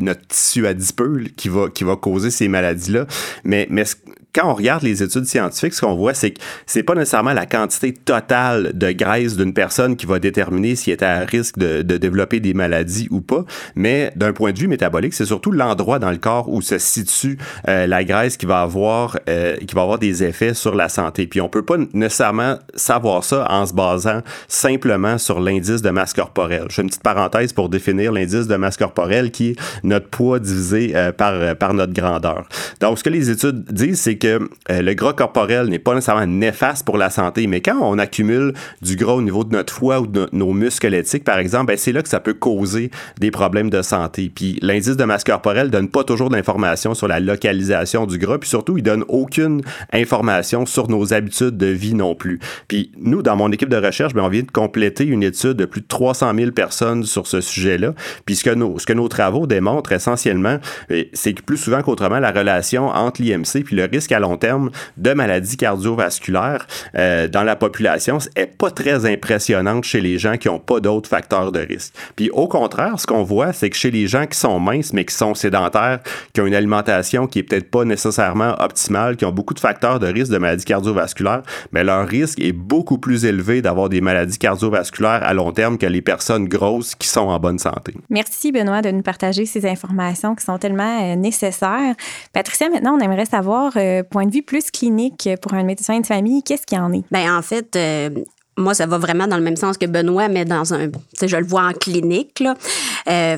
notre 0.00 0.26
tissu 0.28 0.66
adipeux 0.66 1.24
qui 1.36 1.48
va, 1.48 1.68
qui 1.68 1.84
va 1.84 1.96
causer 1.96 2.30
ces 2.30 2.48
maladies-là. 2.48 3.06
Mais, 3.44 3.66
mais 3.70 3.84
quand 4.32 4.50
on 4.50 4.54
regarde 4.54 4.82
les 4.82 5.02
études 5.02 5.24
scientifiques, 5.24 5.74
ce 5.74 5.80
qu'on 5.80 5.94
voit, 5.94 6.14
c'est 6.14 6.32
que 6.32 6.40
c'est 6.66 6.82
pas 6.82 6.94
nécessairement 6.94 7.32
la 7.32 7.46
quantité 7.46 7.92
totale 7.92 8.72
de 8.74 8.92
graisse 8.92 9.36
d'une 9.36 9.52
personne 9.52 9.96
qui 9.96 10.06
va 10.06 10.18
déterminer 10.18 10.76
si 10.76 10.90
elle 10.90 10.98
est 10.98 11.02
à 11.02 11.20
risque 11.20 11.58
de, 11.58 11.82
de 11.82 11.96
développer 11.96 12.40
des 12.40 12.54
maladies 12.54 13.08
ou 13.10 13.20
pas, 13.20 13.44
mais 13.74 14.12
d'un 14.16 14.32
point 14.32 14.52
de 14.52 14.58
vue 14.58 14.68
métabolique, 14.68 15.14
c'est 15.14 15.24
surtout 15.24 15.50
l'endroit 15.50 15.98
dans 15.98 16.10
le 16.10 16.18
corps 16.18 16.48
où 16.48 16.62
se 16.62 16.78
situe 16.78 17.38
euh, 17.68 17.86
la 17.86 18.04
graisse 18.04 18.36
qui 18.36 18.46
va 18.46 18.60
avoir 18.60 19.18
euh, 19.28 19.56
qui 19.56 19.74
va 19.74 19.82
avoir 19.82 19.98
des 19.98 20.22
effets 20.22 20.54
sur 20.54 20.74
la 20.74 20.88
santé. 20.88 21.26
Puis 21.26 21.40
on 21.40 21.48
peut 21.48 21.64
pas 21.64 21.76
nécessairement 21.92 22.58
savoir 22.74 23.24
ça 23.24 23.46
en 23.50 23.66
se 23.66 23.74
basant 23.74 24.20
simplement 24.48 25.18
sur 25.18 25.40
l'indice 25.40 25.82
de 25.82 25.90
masse 25.90 26.12
corporelle. 26.12 26.66
Je 26.68 26.76
fais 26.76 26.82
une 26.82 26.88
petite 26.88 27.02
parenthèse 27.02 27.52
pour 27.52 27.68
définir 27.68 28.12
l'indice 28.12 28.46
de 28.46 28.56
masse 28.56 28.76
corporelle 28.76 29.30
qui 29.30 29.50
est 29.50 29.56
notre 29.82 30.08
poids 30.08 30.38
divisé 30.38 30.92
euh, 30.94 31.12
par 31.12 31.56
par 31.56 31.74
notre 31.74 31.92
grandeur. 31.92 32.48
Donc 32.80 32.98
ce 32.98 33.04
que 33.04 33.10
les 33.10 33.30
études 33.30 33.64
disent, 33.72 34.00
c'est 34.00 34.19
que 34.20 34.48
euh, 34.70 34.82
le 34.82 34.94
gras 34.94 35.12
corporel 35.12 35.66
n'est 35.66 35.80
pas 35.80 35.94
nécessairement 35.94 36.26
néfaste 36.26 36.86
pour 36.86 36.96
la 36.96 37.10
santé, 37.10 37.48
mais 37.48 37.60
quand 37.60 37.78
on 37.80 37.98
accumule 37.98 38.54
du 38.82 38.94
gras 38.94 39.14
au 39.14 39.22
niveau 39.22 39.42
de 39.42 39.52
notre 39.52 39.72
foie 39.72 40.00
ou 40.00 40.06
de 40.06 40.28
nos 40.32 40.52
muscles 40.52 40.76
squelettiques, 40.76 41.24
par 41.24 41.38
exemple, 41.38 41.66
ben, 41.66 41.76
c'est 41.76 41.92
là 41.92 42.02
que 42.02 42.08
ça 42.08 42.20
peut 42.20 42.34
causer 42.34 42.90
des 43.18 43.30
problèmes 43.30 43.70
de 43.70 43.82
santé. 43.82 44.30
Puis 44.32 44.58
l'indice 44.62 44.96
de 44.96 45.04
masse 45.04 45.24
corporelle 45.24 45.70
donne 45.70 45.88
pas 45.88 46.04
toujours 46.04 46.30
d'informations 46.30 46.94
sur 46.94 47.08
la 47.08 47.18
localisation 47.18 48.06
du 48.06 48.18
gras, 48.18 48.38
puis 48.38 48.48
surtout, 48.48 48.78
il 48.78 48.82
donne 48.82 49.04
aucune 49.08 49.62
information 49.92 50.66
sur 50.66 50.88
nos 50.88 51.12
habitudes 51.12 51.56
de 51.56 51.66
vie 51.66 51.94
non 51.94 52.14
plus. 52.14 52.38
Puis 52.68 52.92
nous, 52.98 53.22
dans 53.22 53.36
mon 53.36 53.50
équipe 53.50 53.68
de 53.68 53.76
recherche, 53.76 54.14
ben, 54.14 54.22
on 54.22 54.28
vient 54.28 54.42
de 54.42 54.50
compléter 54.50 55.04
une 55.04 55.22
étude 55.22 55.54
de 55.54 55.64
plus 55.64 55.80
de 55.80 55.86
300 55.88 56.32
000 56.36 56.50
personnes 56.52 57.04
sur 57.04 57.26
ce 57.26 57.40
sujet-là. 57.40 57.94
Puis 58.26 58.36
ce 58.36 58.44
que 58.44 58.54
nos, 58.54 58.78
ce 58.78 58.86
que 58.86 58.92
nos 58.92 59.08
travaux 59.08 59.46
démontrent 59.46 59.92
essentiellement, 59.92 60.58
euh, 60.90 61.04
c'est 61.12 61.32
que 61.32 61.42
plus 61.42 61.56
souvent 61.56 61.82
qu'autrement, 61.82 62.18
la 62.18 62.30
relation 62.30 62.88
entre 62.88 63.22
l'IMC 63.22 63.64
puis 63.64 63.76
le 63.76 63.84
risque 63.84 64.09
à 64.14 64.20
long 64.20 64.36
terme 64.36 64.70
de 64.96 65.12
maladies 65.12 65.56
cardiovasculaires 65.56 66.66
euh, 66.94 67.28
dans 67.28 67.42
la 67.42 67.56
population 67.56 68.18
est 68.36 68.46
pas 68.46 68.70
très 68.70 69.06
impressionnante 69.06 69.84
chez 69.84 70.00
les 70.00 70.18
gens 70.18 70.36
qui 70.36 70.48
n'ont 70.48 70.58
pas 70.58 70.80
d'autres 70.80 71.08
facteurs 71.08 71.52
de 71.52 71.60
risque. 71.60 71.94
Puis 72.16 72.30
au 72.30 72.48
contraire, 72.48 72.98
ce 72.98 73.06
qu'on 73.06 73.22
voit, 73.22 73.52
c'est 73.52 73.70
que 73.70 73.76
chez 73.76 73.90
les 73.90 74.06
gens 74.06 74.26
qui 74.26 74.38
sont 74.38 74.58
minces 74.60 74.92
mais 74.92 75.04
qui 75.04 75.14
sont 75.14 75.34
sédentaires, 75.34 76.00
qui 76.32 76.40
ont 76.40 76.46
une 76.46 76.54
alimentation 76.54 77.26
qui 77.26 77.40
est 77.40 77.42
peut-être 77.42 77.70
pas 77.70 77.84
nécessairement 77.84 78.54
optimale, 78.60 79.16
qui 79.16 79.24
ont 79.24 79.32
beaucoup 79.32 79.54
de 79.54 79.60
facteurs 79.60 79.98
de 79.98 80.06
risque 80.06 80.32
de 80.32 80.38
maladies 80.38 80.64
cardiovasculaires, 80.64 81.42
mais 81.72 81.84
leur 81.84 82.06
risque 82.06 82.40
est 82.40 82.52
beaucoup 82.52 82.98
plus 82.98 83.24
élevé 83.24 83.62
d'avoir 83.62 83.88
des 83.88 84.00
maladies 84.00 84.38
cardiovasculaires 84.38 85.22
à 85.22 85.34
long 85.34 85.52
terme 85.52 85.78
que 85.78 85.86
les 85.86 86.02
personnes 86.02 86.48
grosses 86.48 86.94
qui 86.94 87.08
sont 87.08 87.20
en 87.28 87.38
bonne 87.38 87.58
santé. 87.58 87.94
Merci 88.08 88.52
Benoît 88.52 88.82
de 88.82 88.90
nous 88.90 89.02
partager 89.02 89.46
ces 89.46 89.66
informations 89.66 90.34
qui 90.34 90.44
sont 90.44 90.58
tellement 90.58 91.02
euh, 91.02 91.16
nécessaires. 91.16 91.94
Patricia, 92.32 92.68
maintenant, 92.68 92.96
on 92.96 93.00
aimerait 93.00 93.26
savoir, 93.26 93.72
euh, 93.76 93.99
point 94.02 94.26
de 94.26 94.32
vue 94.32 94.42
plus 94.42 94.70
clinique 94.70 95.28
pour 95.42 95.54
un 95.54 95.62
médecin 95.62 96.00
de 96.00 96.06
famille, 96.06 96.42
qu'est-ce 96.42 96.66
qu'il 96.66 96.78
en 96.78 96.92
est? 96.92 97.04
Bien, 97.10 97.36
en 97.36 97.42
fait, 97.42 97.76
euh, 97.76 98.10
moi, 98.56 98.74
ça 98.74 98.86
va 98.86 98.98
vraiment 98.98 99.26
dans 99.26 99.36
le 99.36 99.42
même 99.42 99.56
sens 99.56 99.78
que 99.78 99.86
Benoît, 99.86 100.28
mais 100.28 100.44
dans 100.44 100.74
un. 100.74 100.90
Je 101.20 101.36
le 101.36 101.46
vois 101.46 101.62
en 101.62 101.72
clinique. 101.72 102.40
Là. 102.40 102.54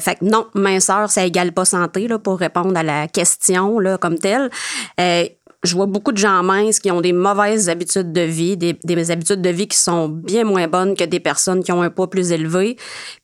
fait 0.01 0.17
que 0.19 0.25
non, 0.25 0.47
minceur, 0.55 1.11
ça 1.11 1.25
égale 1.25 1.53
pas 1.53 1.65
santé, 1.65 2.09
là, 2.09 2.19
pour 2.19 2.39
répondre 2.39 2.77
à 2.77 2.83
la 2.83 3.09
question 3.09 3.79
là, 3.79 3.99
comme 3.99 4.19
telle 4.19 4.51
je 5.65 5.77
vois 5.77 5.87
beaucoup 5.87 6.11
de 6.11 6.19
gens 6.19 6.43
minces 6.43 6.81
qui 6.81 6.91
ont 6.91 7.01
des 7.01 7.13
mauvaises 7.13 7.69
habitudes 7.69 8.13
de 8.13 8.23
vie, 8.23 8.57
des, 8.57 8.77
des, 8.83 9.11
habitudes 9.13 9.41
de 9.41 9.49
vie 9.49 9.69
qui 9.69 9.79
sont 9.79 10.09
bien 10.09 10.43
moins 10.43 10.67
bonnes 10.67 10.97
que 10.97 11.05
des 11.05 11.21
personnes 11.21 11.63
qui 11.63 11.71
ont 11.71 11.83
un 11.83 11.91
poids 11.91 12.11
plus 12.11 12.33
élevé. 12.33 12.77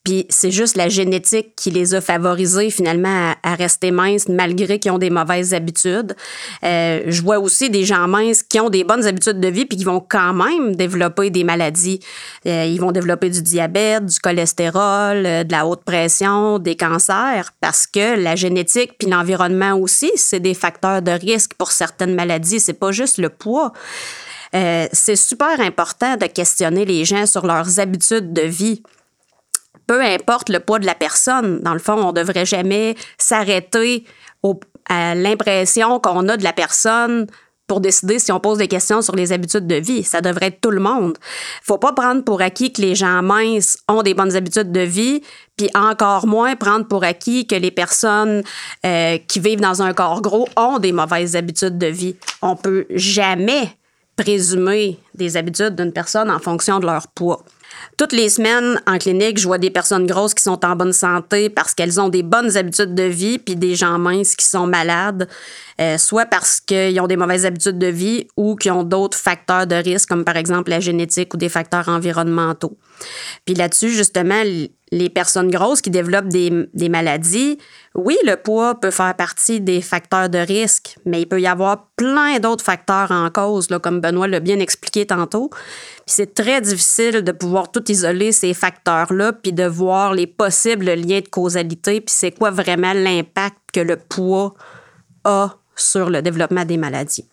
Puis 0.04 0.25
c'est 0.28 0.52
juste 0.52 0.76
la 0.76 0.88
génétique 0.88 1.57
qui 1.57 1.73
les 1.73 1.97
a 1.97 2.00
favorisés 2.00 2.71
finalement 2.71 3.33
à, 3.42 3.54
rester 3.57 3.90
minces 3.90 4.28
malgré 4.28 4.78
qu'ils 4.78 4.92
ont 4.92 4.99
des 4.99 5.11
mauvaises 5.11 5.52
habitudes. 5.52 6.14
Euh, 6.62 7.02
je 7.09 7.23
vois 7.23 7.40
aussi 7.40 7.71
des 7.71 7.85
gens 7.85 8.07
minces 8.07 8.45
qui 8.45 8.61
ont 8.61 8.71
des 8.71 8.85
bonnes 8.85 9.04
habitudes 9.04 9.40
de 9.40 9.49
vie 9.49 9.66
puis 9.66 9.76
qui 9.76 9.85
vont 9.85 10.04
quand 10.07 10.33
même 10.33 10.76
développer 10.76 11.30
des 11.30 11.42
maladies. 11.42 11.99
Euh, 12.47 12.66
ils 12.66 12.80
vont 12.80 12.92
développer 12.92 13.30
du 13.30 13.42
diabète, 13.42 14.07
du 14.07 14.18
cholestérol, 14.21 15.26
euh, 15.26 15.42
de 15.42 15.50
la 15.50 15.66
haute 15.66 15.83
pression, 15.83 16.61
des 16.61 16.76
cancers 16.76 17.50
parce 17.61 17.88
que 17.88 18.16
la 18.23 18.37
génétique 18.37 18.92
puis 18.97 19.11
l'environnement 19.11 19.73
aussi, 19.73 20.12
c'est 20.14 20.40
des 20.40 20.54
facteurs 20.54 21.02
de 21.02 21.11
risque 21.11 21.54
pour 21.54 21.73
certaines 21.73 22.14
maladies 22.14 22.28
maladie, 22.29 22.61
c'est 22.61 22.75
pas 22.75 22.93
juste 22.93 23.19
le 23.19 23.31
poids. 23.31 23.73
Euh, 24.55 24.87
c'est 24.93 25.17
super 25.17 25.61
important 25.61 26.17
de 26.17 26.27
questionner 26.27 26.85
les 26.85 27.05
gens 27.05 27.27
sur 27.27 27.47
leurs 27.47 27.81
habitudes 27.81 28.33
de 28.33 28.43
vie. 28.43 28.83
Peu 29.87 30.03
importe 30.03 30.51
le 30.51 30.61
poids 30.61 30.79
de 30.79 30.87
la 30.87 30.95
personne, 30.95 31.61
dans 31.61 31.73
le 31.73 31.79
fond, 31.79 31.95
on 31.95 32.13
ne 32.13 32.21
devrait 32.21 32.47
jamais 32.47 32.95
s'arrêter 33.17 34.05
à 34.89 35.15
l'impression 35.15 36.01
qu'on 36.01 36.29
a 36.29 36.37
de 36.37 36.45
la 36.45 36.53
personne 36.53 37.27
pour 37.69 37.81
décider 37.81 38.19
si 38.19 38.33
on 38.33 38.41
pose 38.41 38.59
des 38.59 38.67
questions 38.67 39.03
sur 39.03 39.15
les 39.15 39.33
habitudes 39.33 39.69
de 39.69 39.77
vie. 39.77 40.03
Ça 40.03 40.21
devrait 40.21 40.47
être 40.47 40.61
tout 40.61 40.71
le 40.71 40.81
monde. 40.81 41.17
Faut 41.63 41.79
pas 41.79 41.93
prendre 41.93 42.25
pour 42.25 42.41
acquis 42.41 42.73
que 42.73 42.83
les 42.83 42.97
gens 42.97 43.23
minces 43.23 43.79
ont 43.87 44.03
des 44.03 44.15
bonnes 44.15 44.35
habitudes 44.35 44.73
de 44.73 44.81
vie, 44.81 45.23
puis 45.57 45.69
encore 45.75 46.27
moins 46.27 46.57
prendre 46.57 46.89
pour 46.89 47.05
acquis 47.05 47.47
que 47.47 47.55
les 47.55 47.71
personnes 47.71 48.43
euh, 48.85 49.19
qui 49.29 49.39
vivent 49.39 49.61
dans 49.61 49.83
un 49.83 49.93
corps 49.93 50.23
gros 50.23 50.49
ont 50.57 50.79
des 50.79 50.93
mauvaises 50.93 51.37
habitudes 51.37 51.79
de 51.79 51.87
vie. 51.87 52.17
On 52.43 52.57
peut 52.57 52.87
jamais 52.91 53.77
présumer 54.17 54.99
des 55.15 55.37
habitudes 55.37 55.77
d'une 55.77 55.93
personne 55.93 56.29
en 56.31 56.41
fonction 56.41 56.81
de 56.81 56.87
leur 56.87 57.07
poids. 57.09 57.45
Toutes 57.97 58.13
les 58.13 58.29
semaines 58.29 58.81
en 58.87 58.99
clinique, 58.99 59.39
je 59.39 59.47
vois 59.47 59.59
des 59.59 59.71
personnes 59.71 60.07
grosses 60.07 60.35
qui 60.35 60.43
sont 60.43 60.65
en 60.65 60.75
bonne 60.75 60.93
santé 60.93 61.49
parce 61.51 61.75
qu'elles 61.75 62.01
ont 62.01 62.09
des 62.09 62.23
bonnes 62.23 62.57
habitudes 62.57 62.95
de 62.95 63.05
vie, 63.05 63.39
puis 63.39 63.57
des 63.57 63.75
gens 63.75 63.99
minces 63.99 64.35
qui 64.35 64.47
sont 64.47 64.67
malades, 64.67 65.29
euh, 65.81 65.97
soit 65.97 66.27
parce 66.27 66.61
qu'ils 66.61 67.01
ont 67.01 67.07
des 67.07 67.17
mauvaises 67.17 67.47
habitudes 67.47 67.79
de 67.79 67.87
vie 67.87 68.27
ou 68.37 68.57
qui 68.57 68.69
ont 68.71 68.83
d'autres 68.83 69.17
facteurs 69.17 69.67
de 69.67 69.77
risque, 69.77 70.09
comme 70.09 70.25
par 70.25 70.37
exemple 70.37 70.71
la 70.71 70.81
génétique 70.81 71.35
ou 71.35 71.37
des 71.37 71.49
facteurs 71.49 71.89
environnementaux. 71.89 72.77
Puis 73.45 73.55
là-dessus, 73.55 73.91
justement, 73.91 74.43
les 74.91 75.09
personnes 75.09 75.51
grosses 75.51 75.81
qui 75.81 75.91
développent 75.91 76.29
des, 76.29 76.69
des, 76.75 76.89
maladies, 76.89 77.59
oui, 77.95 78.17
le 78.25 78.35
poids 78.35 78.81
peut 78.81 78.91
faire 78.91 79.15
partie 79.15 79.61
des 79.61 79.81
facteurs 79.81 80.29
de 80.29 80.39
risque, 80.39 80.97
mais 81.05 81.21
il 81.21 81.27
peut 81.27 81.41
y 81.41 81.47
avoir 81.47 81.89
plein 81.95 82.41
d'autres 82.41 82.65
facteurs 82.65 83.13
en 83.13 83.31
cause, 83.31 83.71
là, 83.71 83.79
comme 83.79 84.01
Benoît 84.01 84.27
l'a 84.27 84.41
bien 84.41 84.59
expliqué 84.59 85.07
tantôt. 85.07 85.51
Puis 85.51 85.61
c'est 86.07 86.35
très 86.35 86.61
difficile 86.61 87.23
de 87.23 87.33
pouvoir 87.33 87.71
tout 87.71 87.89
isoler 87.91 88.33
ces 88.33 88.55
facteurs-là, 88.55 89.33
puis 89.33 89.53
de 89.53 89.65
voir 89.65 90.13
les 90.13 90.27
possibles 90.27 90.91
liens 90.95 91.21
de 91.21 91.29
causalité, 91.29 92.01
puis 92.01 92.15
c'est 92.17 92.33
quoi 92.33 92.51
vraiment 92.51 92.95
l'impact 92.95 93.59
que 93.73 93.81
le 93.81 93.97
poids 93.97 94.55
a 95.25 95.55
sur 95.81 96.11
le 96.11 96.23
développement 96.23 96.65
des 96.65 96.77
maladies. 96.77 97.27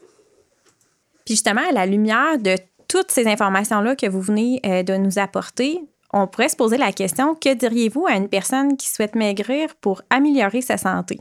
Puis 1.25 1.35
justement, 1.35 1.67
à 1.67 1.71
la 1.71 1.85
lumière 1.85 2.37
de 2.37 2.55
toutes 2.87 3.11
ces 3.11 3.27
informations-là 3.27 3.95
que 3.95 4.07
vous 4.07 4.21
venez 4.21 4.59
euh, 4.65 4.83
de 4.83 4.95
nous 4.95 5.17
apporter, 5.17 5.81
on 6.13 6.27
pourrait 6.27 6.49
se 6.49 6.55
poser 6.55 6.77
la 6.77 6.93
question, 6.93 7.35
que 7.35 7.53
diriez-vous 7.53 8.05
à 8.07 8.13
une 8.13 8.29
personne 8.29 8.77
qui 8.77 8.87
souhaite 8.87 9.15
maigrir 9.15 9.75
pour 9.81 10.01
améliorer 10.09 10.61
sa 10.61 10.77
santé? 10.77 11.19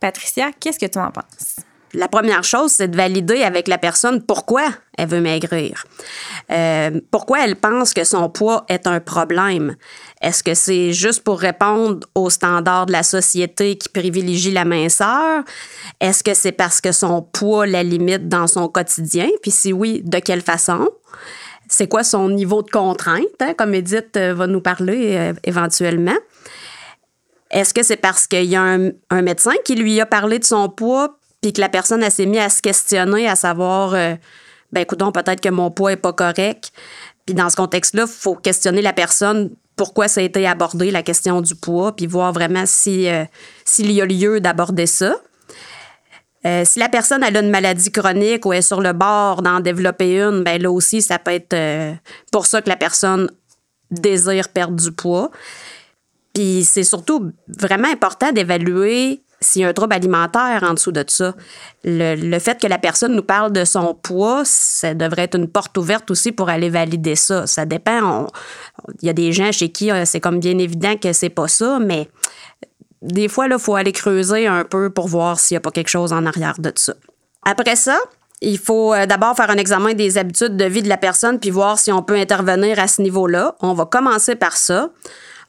Patricia, 0.00 0.50
qu'est-ce 0.52 0.78
que 0.78 0.86
tu 0.86 0.98
en 0.98 1.10
penses? 1.10 1.56
La 1.94 2.08
première 2.08 2.44
chose, 2.44 2.72
c'est 2.72 2.88
de 2.88 2.96
valider 2.96 3.42
avec 3.42 3.68
la 3.68 3.78
personne 3.78 4.22
pourquoi 4.22 4.64
elle 4.98 5.08
veut 5.08 5.20
maigrir. 5.20 5.84
Euh, 6.50 7.00
pourquoi 7.10 7.44
elle 7.44 7.56
pense 7.56 7.94
que 7.94 8.04
son 8.04 8.28
poids 8.28 8.64
est 8.68 8.86
un 8.86 9.00
problème. 9.00 9.76
Est-ce 10.20 10.42
que 10.42 10.54
c'est 10.54 10.92
juste 10.92 11.22
pour 11.22 11.40
répondre 11.40 12.06
aux 12.14 12.30
standards 12.30 12.86
de 12.86 12.92
la 12.92 13.02
société 13.02 13.76
qui 13.76 13.88
privilégie 13.88 14.50
la 14.50 14.64
minceur? 14.64 15.44
Est-ce 16.00 16.22
que 16.22 16.34
c'est 16.34 16.52
parce 16.52 16.80
que 16.80 16.92
son 16.92 17.22
poids 17.22 17.66
la 17.66 17.82
limite 17.82 18.28
dans 18.28 18.46
son 18.46 18.68
quotidien? 18.68 19.28
Puis 19.42 19.50
si 19.50 19.72
oui, 19.72 20.02
de 20.04 20.18
quelle 20.18 20.42
façon? 20.42 20.88
c'est 21.68 21.88
quoi 21.88 22.04
son 22.04 22.28
niveau 22.28 22.62
de 22.62 22.70
contrainte, 22.70 23.40
hein, 23.40 23.54
comme 23.56 23.74
Edith 23.74 24.16
euh, 24.16 24.34
va 24.34 24.46
nous 24.46 24.60
parler 24.60 25.16
euh, 25.16 25.32
éventuellement? 25.44 26.16
Est-ce 27.50 27.72
que 27.72 27.82
c'est 27.82 27.96
parce 27.96 28.26
qu'il 28.26 28.44
y 28.44 28.56
a 28.56 28.62
un, 28.62 29.22
médecin 29.22 29.52
qui 29.64 29.76
lui 29.76 30.00
a 30.00 30.06
parlé 30.06 30.38
de 30.38 30.44
son 30.44 30.68
poids, 30.68 31.18
puis 31.44 31.52
que 31.52 31.60
la 31.60 31.68
personne 31.68 32.08
s'est 32.08 32.24
mise 32.24 32.40
à 32.40 32.48
se 32.48 32.62
questionner, 32.62 33.28
à 33.28 33.36
savoir, 33.36 33.92
euh, 33.92 34.14
ben 34.72 34.80
écoutons, 34.80 35.12
peut-être 35.12 35.42
que 35.42 35.50
mon 35.50 35.70
poids 35.70 35.90
n'est 35.90 35.98
pas 35.98 36.14
correct. 36.14 36.72
Puis 37.26 37.34
dans 37.34 37.50
ce 37.50 37.56
contexte-là, 37.56 38.04
il 38.06 38.10
faut 38.10 38.34
questionner 38.34 38.80
la 38.80 38.94
personne 38.94 39.50
pourquoi 39.76 40.08
ça 40.08 40.22
a 40.22 40.24
été 40.24 40.46
abordé, 40.46 40.90
la 40.90 41.02
question 41.02 41.42
du 41.42 41.54
poids, 41.54 41.94
puis 41.94 42.06
voir 42.06 42.32
vraiment 42.32 42.64
si, 42.64 43.08
s'il 43.66 43.92
y 43.92 44.00
a 44.00 44.06
lieu 44.06 44.40
d'aborder 44.40 44.86
ça. 44.86 45.16
Euh, 46.46 46.62
si 46.64 46.78
la 46.78 46.88
personne 46.88 47.22
a 47.22 47.28
une 47.28 47.50
maladie 47.50 47.90
chronique 47.90 48.44
ou 48.44 48.52
est 48.52 48.62
sur 48.62 48.80
le 48.80 48.94
bord 48.94 49.42
d'en 49.42 49.60
développer 49.60 50.20
une, 50.20 50.44
ben 50.44 50.60
là 50.62 50.70
aussi, 50.70 51.00
ça 51.00 51.18
peut 51.18 51.32
être 51.32 51.54
euh, 51.54 51.92
pour 52.32 52.46
ça 52.46 52.60
que 52.60 52.68
la 52.68 52.76
personne 52.76 53.30
désire 53.90 54.48
perdre 54.50 54.76
du 54.76 54.92
poids. 54.92 55.30
Puis 56.34 56.64
c'est 56.64 56.84
surtout 56.84 57.32
vraiment 57.48 57.88
important 57.88 58.32
d'évaluer 58.32 59.22
s'il 59.44 59.62
y 59.62 59.64
a 59.64 59.68
un 59.68 59.72
trouble 59.72 59.94
alimentaire 59.94 60.62
en 60.62 60.74
dessous 60.74 60.92
de 60.92 61.04
ça. 61.06 61.34
Le, 61.84 62.38
fait 62.38 62.60
que 62.60 62.66
la 62.66 62.78
personne 62.78 63.14
nous 63.14 63.22
parle 63.22 63.52
de 63.52 63.64
son 63.64 63.94
poids, 63.94 64.42
ça 64.44 64.94
devrait 64.94 65.22
être 65.22 65.36
une 65.36 65.48
porte 65.48 65.76
ouverte 65.78 66.10
aussi 66.10 66.32
pour 66.32 66.48
aller 66.48 66.70
valider 66.70 67.16
ça. 67.16 67.46
Ça 67.46 67.64
dépend. 67.64 68.26
Il 69.02 69.06
y 69.06 69.10
a 69.10 69.12
des 69.12 69.32
gens 69.32 69.52
chez 69.52 69.70
qui 69.70 69.90
euh, 69.90 70.04
c'est 70.04 70.20
comme 70.20 70.40
bien 70.40 70.58
évident 70.58 70.96
que 70.96 71.12
c'est 71.12 71.28
pas 71.28 71.48
ça, 71.48 71.78
mais 71.78 72.08
des 73.02 73.28
fois, 73.28 73.46
il 73.46 73.58
faut 73.58 73.74
aller 73.74 73.92
creuser 73.92 74.46
un 74.46 74.64
peu 74.64 74.90
pour 74.90 75.08
voir 75.08 75.38
s'il 75.38 75.54
n'y 75.54 75.58
a 75.58 75.60
pas 75.60 75.70
quelque 75.70 75.90
chose 75.90 76.12
en 76.12 76.24
arrière 76.24 76.54
de 76.58 76.72
ça. 76.74 76.94
Après 77.44 77.76
ça, 77.76 77.98
il 78.40 78.58
faut 78.58 78.94
euh, 78.94 79.06
d'abord 79.06 79.36
faire 79.36 79.50
un 79.50 79.56
examen 79.56 79.94
des 79.94 80.18
habitudes 80.18 80.56
de 80.56 80.64
vie 80.64 80.82
de 80.82 80.88
la 80.88 80.96
personne 80.96 81.38
puis 81.38 81.50
voir 81.50 81.78
si 81.78 81.92
on 81.92 82.02
peut 82.02 82.16
intervenir 82.16 82.78
à 82.78 82.88
ce 82.88 83.02
niveau-là. 83.02 83.56
On 83.60 83.74
va 83.74 83.84
commencer 83.84 84.36
par 84.36 84.56
ça. 84.56 84.90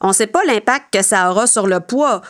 On 0.00 0.08
ne 0.08 0.12
sait 0.12 0.26
pas 0.26 0.44
l'impact 0.44 0.92
que 0.92 1.02
ça 1.02 1.30
aura 1.30 1.46
sur 1.46 1.66
le 1.66 1.80
poids 1.80 2.20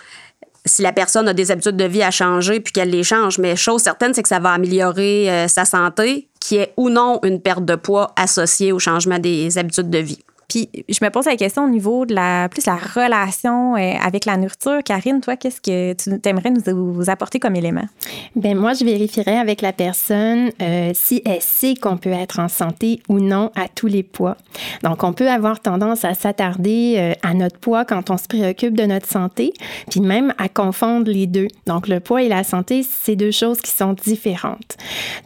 si 0.67 0.83
la 0.83 0.93
personne 0.93 1.29
a 1.29 1.33
des 1.33 1.51
habitudes 1.51 1.77
de 1.77 1.85
vie 1.85 2.03
à 2.03 2.11
changer 2.11 2.61
puis 2.61 2.73
qu'elle 2.73 2.91
les 2.91 3.03
change. 3.03 3.39
Mais 3.39 3.57
chose 3.57 3.83
certaine, 3.83 4.13
c'est 4.13 4.23
que 4.23 4.29
ça 4.29 4.41
va 4.41 4.53
améliorer 4.53 5.31
euh, 5.31 5.49
sa 5.49 5.65
santé, 5.65 6.29
qui 6.41 6.57
est 6.57 6.73
ou 6.77 6.91
non 6.91 7.21
une 7.23 7.41
perte 7.41 7.65
de 7.65 7.77
poids 7.77 8.13
associée 8.17 8.73
au 8.73 8.79
changement 8.79 9.19
des 9.19 9.57
habitudes 9.59 9.91
de 9.91 9.99
vie. 9.99 10.19
Je 10.57 11.05
me 11.05 11.11
pose 11.11 11.27
la 11.27 11.37
question 11.37 11.65
au 11.65 11.69
niveau 11.69 12.07
de 12.07 12.15
la 12.15 12.49
plus 12.49 12.65
la 12.67 12.77
relation 12.77 13.77
euh, 13.77 13.95
avec 14.01 14.25
la 14.25 14.37
nourriture. 14.37 14.83
Karine, 14.85 15.21
toi, 15.21 15.37
qu'est-ce 15.37 15.61
que 15.61 15.93
tu 15.93 16.29
aimerais 16.29 16.51
nous, 16.51 17.11
apporter 17.11 17.39
comme 17.39 17.57
élément? 17.57 17.87
Ben 18.35 18.57
moi, 18.57 18.73
je 18.73 18.85
vérifierais 18.85 19.37
avec 19.37 19.61
la 19.61 19.73
personne 19.73 20.51
euh, 20.63 20.93
si 20.95 21.23
elle 21.25 21.43
sait 21.43 21.75
qu'on 21.75 21.99
peut 21.99 22.11
être 22.11 22.41
en 22.41 22.49
santé 22.49 23.01
ou 23.09 23.21
non 23.21 23.51
à 23.55 23.69
tous 23.69 23.87
les 23.87 24.03
poids. 24.03 24.37
Donc, 24.83 25.05
on 25.05 25.13
peut 25.13 25.29
avoir 25.29 25.61
tendance 25.61 26.05
à 26.05 26.15
s'attarder 26.15 26.95
euh, 26.97 27.13
à 27.23 27.35
notre 27.35 27.59
poids 27.59 27.85
quand 27.85 28.11
on 28.11 28.17
se 28.17 28.27
préoccupe 28.27 28.77
de 28.77 28.85
notre 28.85 29.07
santé, 29.09 29.53
puis 29.91 30.01
même 30.01 30.33
à 30.39 30.49
confondre 30.49 31.11
les 31.11 31.27
deux. 31.27 31.49
Donc, 31.67 31.89
le 31.89 32.01
poids 32.01 32.23
et 32.23 32.29
la 32.29 32.45
santé, 32.45 32.83
c'est 32.83 33.17
deux 33.17 33.31
choses 33.31 33.61
qui 33.61 33.71
sont 33.71 33.93
différentes. 33.93 34.77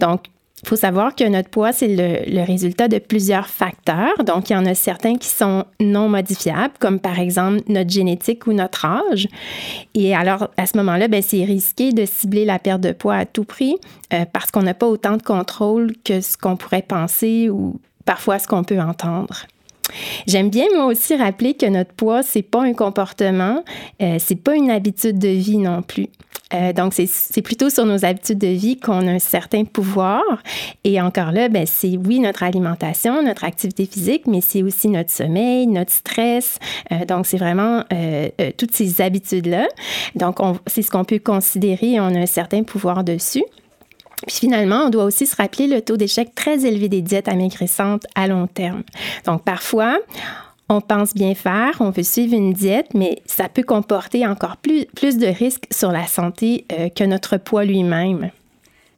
Donc, 0.00 0.22
il 0.62 0.68
faut 0.68 0.76
savoir 0.76 1.14
que 1.14 1.24
notre 1.24 1.48
poids, 1.48 1.72
c'est 1.72 1.88
le, 1.88 2.44
résultat 2.44 2.88
de 2.88 2.98
plusieurs 2.98 3.46
facteurs. 3.46 4.24
Donc, 4.24 4.50
il 4.50 4.52
y 4.52 4.56
en 4.56 4.66
a 4.66 4.74
certains 4.74 5.16
qui 5.16 5.28
sont 5.28 5.64
non 5.80 6.08
modifiables, 6.08 6.74
comme 6.78 7.00
par 7.00 7.18
exemple 7.18 7.60
notre 7.68 7.90
génétique 7.90 8.46
ou 8.46 8.52
notre 8.52 8.84
âge. 8.84 9.26
Et 9.94 10.14
alors, 10.14 10.48
à 10.56 10.66
ce 10.66 10.76
moment-là, 10.78 11.08
ben, 11.08 11.22
c'est 11.22 11.44
risqué 11.44 11.92
de 11.92 12.04
cibler 12.04 12.44
la 12.44 12.58
perte 12.58 12.80
de 12.82 12.92
poids 12.92 13.16
à 13.16 13.24
tout 13.24 13.44
prix 13.44 13.76
euh, 14.12 14.24
parce 14.30 14.50
qu'on 14.50 14.62
n'a 14.62 14.74
pas 14.74 14.86
autant 14.86 15.16
de 15.16 15.22
contrôle 15.22 15.92
que 16.04 16.20
ce 16.20 16.36
qu'on 16.36 16.56
pourrait 16.56 16.82
penser 16.82 17.48
ou 17.48 17.80
parfois 18.04 18.38
ce 18.38 18.46
qu'on 18.46 18.64
peut 18.64 18.80
entendre. 18.80 19.46
J'aime 20.26 20.50
bien 20.50 20.66
moi 20.74 20.86
aussi 20.86 21.16
rappeler 21.16 21.54
que 21.54 21.66
notre 21.66 21.92
poids 21.92 22.22
c'est 22.22 22.42
pas 22.42 22.62
un 22.62 22.74
comportement, 22.74 23.64
euh, 24.02 24.16
c'est 24.18 24.36
pas 24.36 24.54
une 24.54 24.70
habitude 24.70 25.18
de 25.18 25.28
vie 25.28 25.58
non 25.58 25.82
plus. 25.82 26.06
Euh, 26.54 26.72
donc, 26.72 26.94
c'est 26.94 27.42
plutôt 27.42 27.70
sur 27.70 27.86
nos 27.86 28.04
habitudes 28.04 28.38
de 28.38 28.48
vie 28.48 28.78
qu'on 28.78 29.06
a 29.06 29.10
un 29.10 29.18
certain 29.18 29.64
pouvoir. 29.64 30.22
Et 30.84 31.00
encore 31.00 31.32
là, 31.32 31.48
ben, 31.48 31.66
c'est 31.66 31.96
oui 31.96 32.20
notre 32.20 32.42
alimentation, 32.42 33.22
notre 33.22 33.44
activité 33.44 33.86
physique, 33.86 34.26
mais 34.26 34.40
c'est 34.40 34.62
aussi 34.62 34.88
notre 34.88 35.10
sommeil, 35.10 35.66
notre 35.66 35.92
stress. 35.92 36.58
Euh, 36.92 37.04
donc, 37.04 37.26
c'est 37.26 37.38
vraiment 37.38 37.84
euh, 37.92 38.28
toutes 38.56 38.74
ces 38.74 39.00
habitudes-là. 39.00 39.68
Donc, 40.14 40.38
c'est 40.66 40.82
ce 40.82 40.90
qu'on 40.90 41.04
peut 41.04 41.18
considérer, 41.18 42.00
on 42.00 42.14
a 42.14 42.18
un 42.18 42.26
certain 42.26 42.62
pouvoir 42.62 43.04
dessus. 43.04 43.44
Puis 44.26 44.36
finalement, 44.36 44.84
on 44.86 44.90
doit 44.90 45.04
aussi 45.04 45.26
se 45.26 45.34
rappeler 45.34 45.66
le 45.66 45.80
taux 45.80 45.96
d'échec 45.96 46.34
très 46.34 46.66
élevé 46.66 46.88
des 46.88 47.00
diètes 47.00 47.28
amaigrissantes 47.28 48.04
à 48.14 48.26
long 48.26 48.46
terme. 48.46 48.82
Donc 49.24 49.44
parfois, 49.44 49.98
on 50.70 50.80
pense 50.80 51.14
bien 51.14 51.34
faire, 51.34 51.76
on 51.80 51.90
veut 51.90 52.04
suivre 52.04 52.34
une 52.34 52.52
diète, 52.52 52.94
mais 52.94 53.20
ça 53.26 53.48
peut 53.48 53.64
comporter 53.64 54.24
encore 54.26 54.56
plus, 54.56 54.86
de 55.18 55.26
risques 55.26 55.66
sur 55.70 55.90
la 55.90 56.06
santé 56.06 56.64
euh, 56.72 56.88
que 56.88 57.02
notre 57.02 57.36
poids 57.36 57.64
lui-même. 57.64 58.30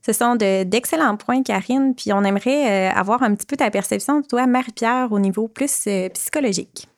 Ce 0.06 0.12
sont 0.12 0.36
d'excellents 0.36 1.16
points, 1.16 1.42
Karine. 1.42 1.94
Puis 1.94 2.12
on 2.12 2.24
aimerait 2.24 2.90
euh, 2.90 2.94
avoir 2.94 3.22
un 3.22 3.34
petit 3.34 3.46
peu 3.46 3.56
ta 3.56 3.70
perception 3.70 4.20
de 4.20 4.26
toi, 4.26 4.46
Marie-Pierre, 4.46 5.08
au 5.10 5.18
niveau 5.18 5.48
plus 5.48 5.84
euh, 5.86 6.08
psychologique. 6.10 6.88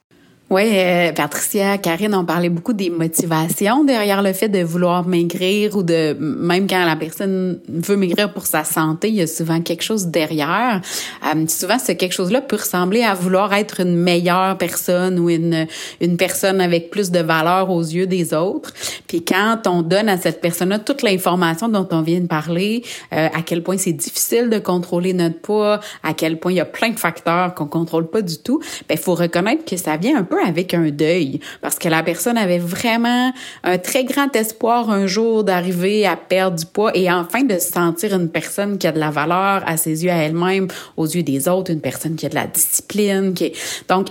Oui, 0.55 0.71
euh, 0.73 1.11
Patricia, 1.11 1.79
Karine, 1.79 2.15
on 2.15 2.25
parlait 2.25 2.49
beaucoup 2.49 2.75
des 2.75 2.89
motivations 2.89 3.83
derrière 3.83 4.23
le 4.23 4.33
fait 4.33 4.49
de 4.49 4.63
vouloir 4.63 5.05
maigrir 5.05 5.77
ou 5.77 5.83
de 5.83 6.17
même 6.21 6.69
quand 6.69 6.85
la 6.85 6.95
personne 6.95 7.59
veut 7.69 7.97
maigrir 7.97 8.33
pour 8.33 8.47
sa 8.47 8.63
santé, 8.63 9.09
il 9.09 9.17
y 9.17 9.23
a 9.23 9.27
souvent 9.27 9.61
quelque 9.61 9.83
chose 9.83 10.07
derrière. 10.07 10.81
Euh, 11.27 11.45
souvent, 11.49 11.81
ce 11.81 11.91
quelque 11.91 12.13
chose-là 12.13 12.41
peut 12.41 12.55
ressembler 12.55 13.03
à 13.03 13.15
vouloir 13.15 13.53
être 13.53 13.81
une 13.81 13.97
meilleure 13.97 14.57
personne 14.57 15.19
ou 15.19 15.29
une 15.29 15.67
une 16.01 16.17
personne 16.17 16.61
avec 16.61 16.89
plus 16.89 17.11
de 17.11 17.19
valeur 17.19 17.71
aux 17.71 17.83
yeux 17.83 18.07
des 18.07 18.33
autres. 18.33 18.73
Puis 19.09 19.25
quand 19.25 19.63
on 19.67 19.83
donne 19.83 20.09
à 20.09 20.19
cette 20.19 20.41
personne-là 20.41 20.79
toute 20.79 21.03
l'information 21.03 21.69
dont 21.69 21.89
on 21.91 22.03
vient 22.03 22.21
de 22.21 22.29
parler, 22.29 22.85
euh, 23.13 23.27
à 23.35 23.43
quel 23.45 23.65
point 23.65 23.77
c'est 23.77 23.93
difficile 23.93 24.51
de 24.51 24.61
contrôler 24.61 25.15
notre 25.15 25.41
poids, 25.41 25.81
à 26.05 26.15
quel 26.15 26.39
point 26.39 26.53
il 26.53 26.59
y 26.59 26.61
a 26.61 26.65
plein 26.65 26.91
de 26.91 26.99
facteurs 27.01 27.55
qu'on 27.55 27.67
contrôle 27.67 28.09
pas 28.09 28.23
du 28.23 28.39
tout, 28.39 28.61
ben 28.89 28.97
faut 28.97 29.17
reconnaître 29.17 29.65
que 29.65 29.77
ça 29.77 29.97
vient 29.97 30.17
un 30.17 30.23
peu 30.23 30.44
avec 30.45 30.75
un 30.75 30.91
deuil 30.91 31.41
parce 31.61 31.79
que 31.79 31.89
la 31.89 32.03
personne 32.03 32.37
avait 32.37 32.59
vraiment 32.59 33.33
un 33.63 33.79
très 33.79 34.05
grand 34.05 34.35
espoir 34.37 34.91
un 34.91 35.07
jour 35.07 35.45
d'arriver 35.45 36.07
à 36.07 36.17
perdre 36.17 36.59
du 36.59 36.67
poids 36.67 36.97
et 36.97 37.11
enfin 37.11 37.43
de 37.43 37.59
se 37.59 37.73
sentir 37.73 38.15
une 38.15 38.29
personne 38.29 38.79
qui 38.79 38.87
a 38.87 38.93
de 38.93 38.99
la 38.99 39.11
valeur 39.11 39.63
à 39.67 39.77
ses 39.77 40.05
yeux 40.05 40.11
à 40.11 40.17
elle-même, 40.17 40.69
aux 40.97 41.07
yeux 41.07 41.23
des 41.23 41.49
autres, 41.49 41.71
une 41.71 41.81
personne 41.81 42.17
qui 42.17 42.27
a 42.27 42.29
de 42.29 42.35
la 42.35 42.47
discipline, 42.47 43.35
qui 43.35 43.53
donc 43.89 44.09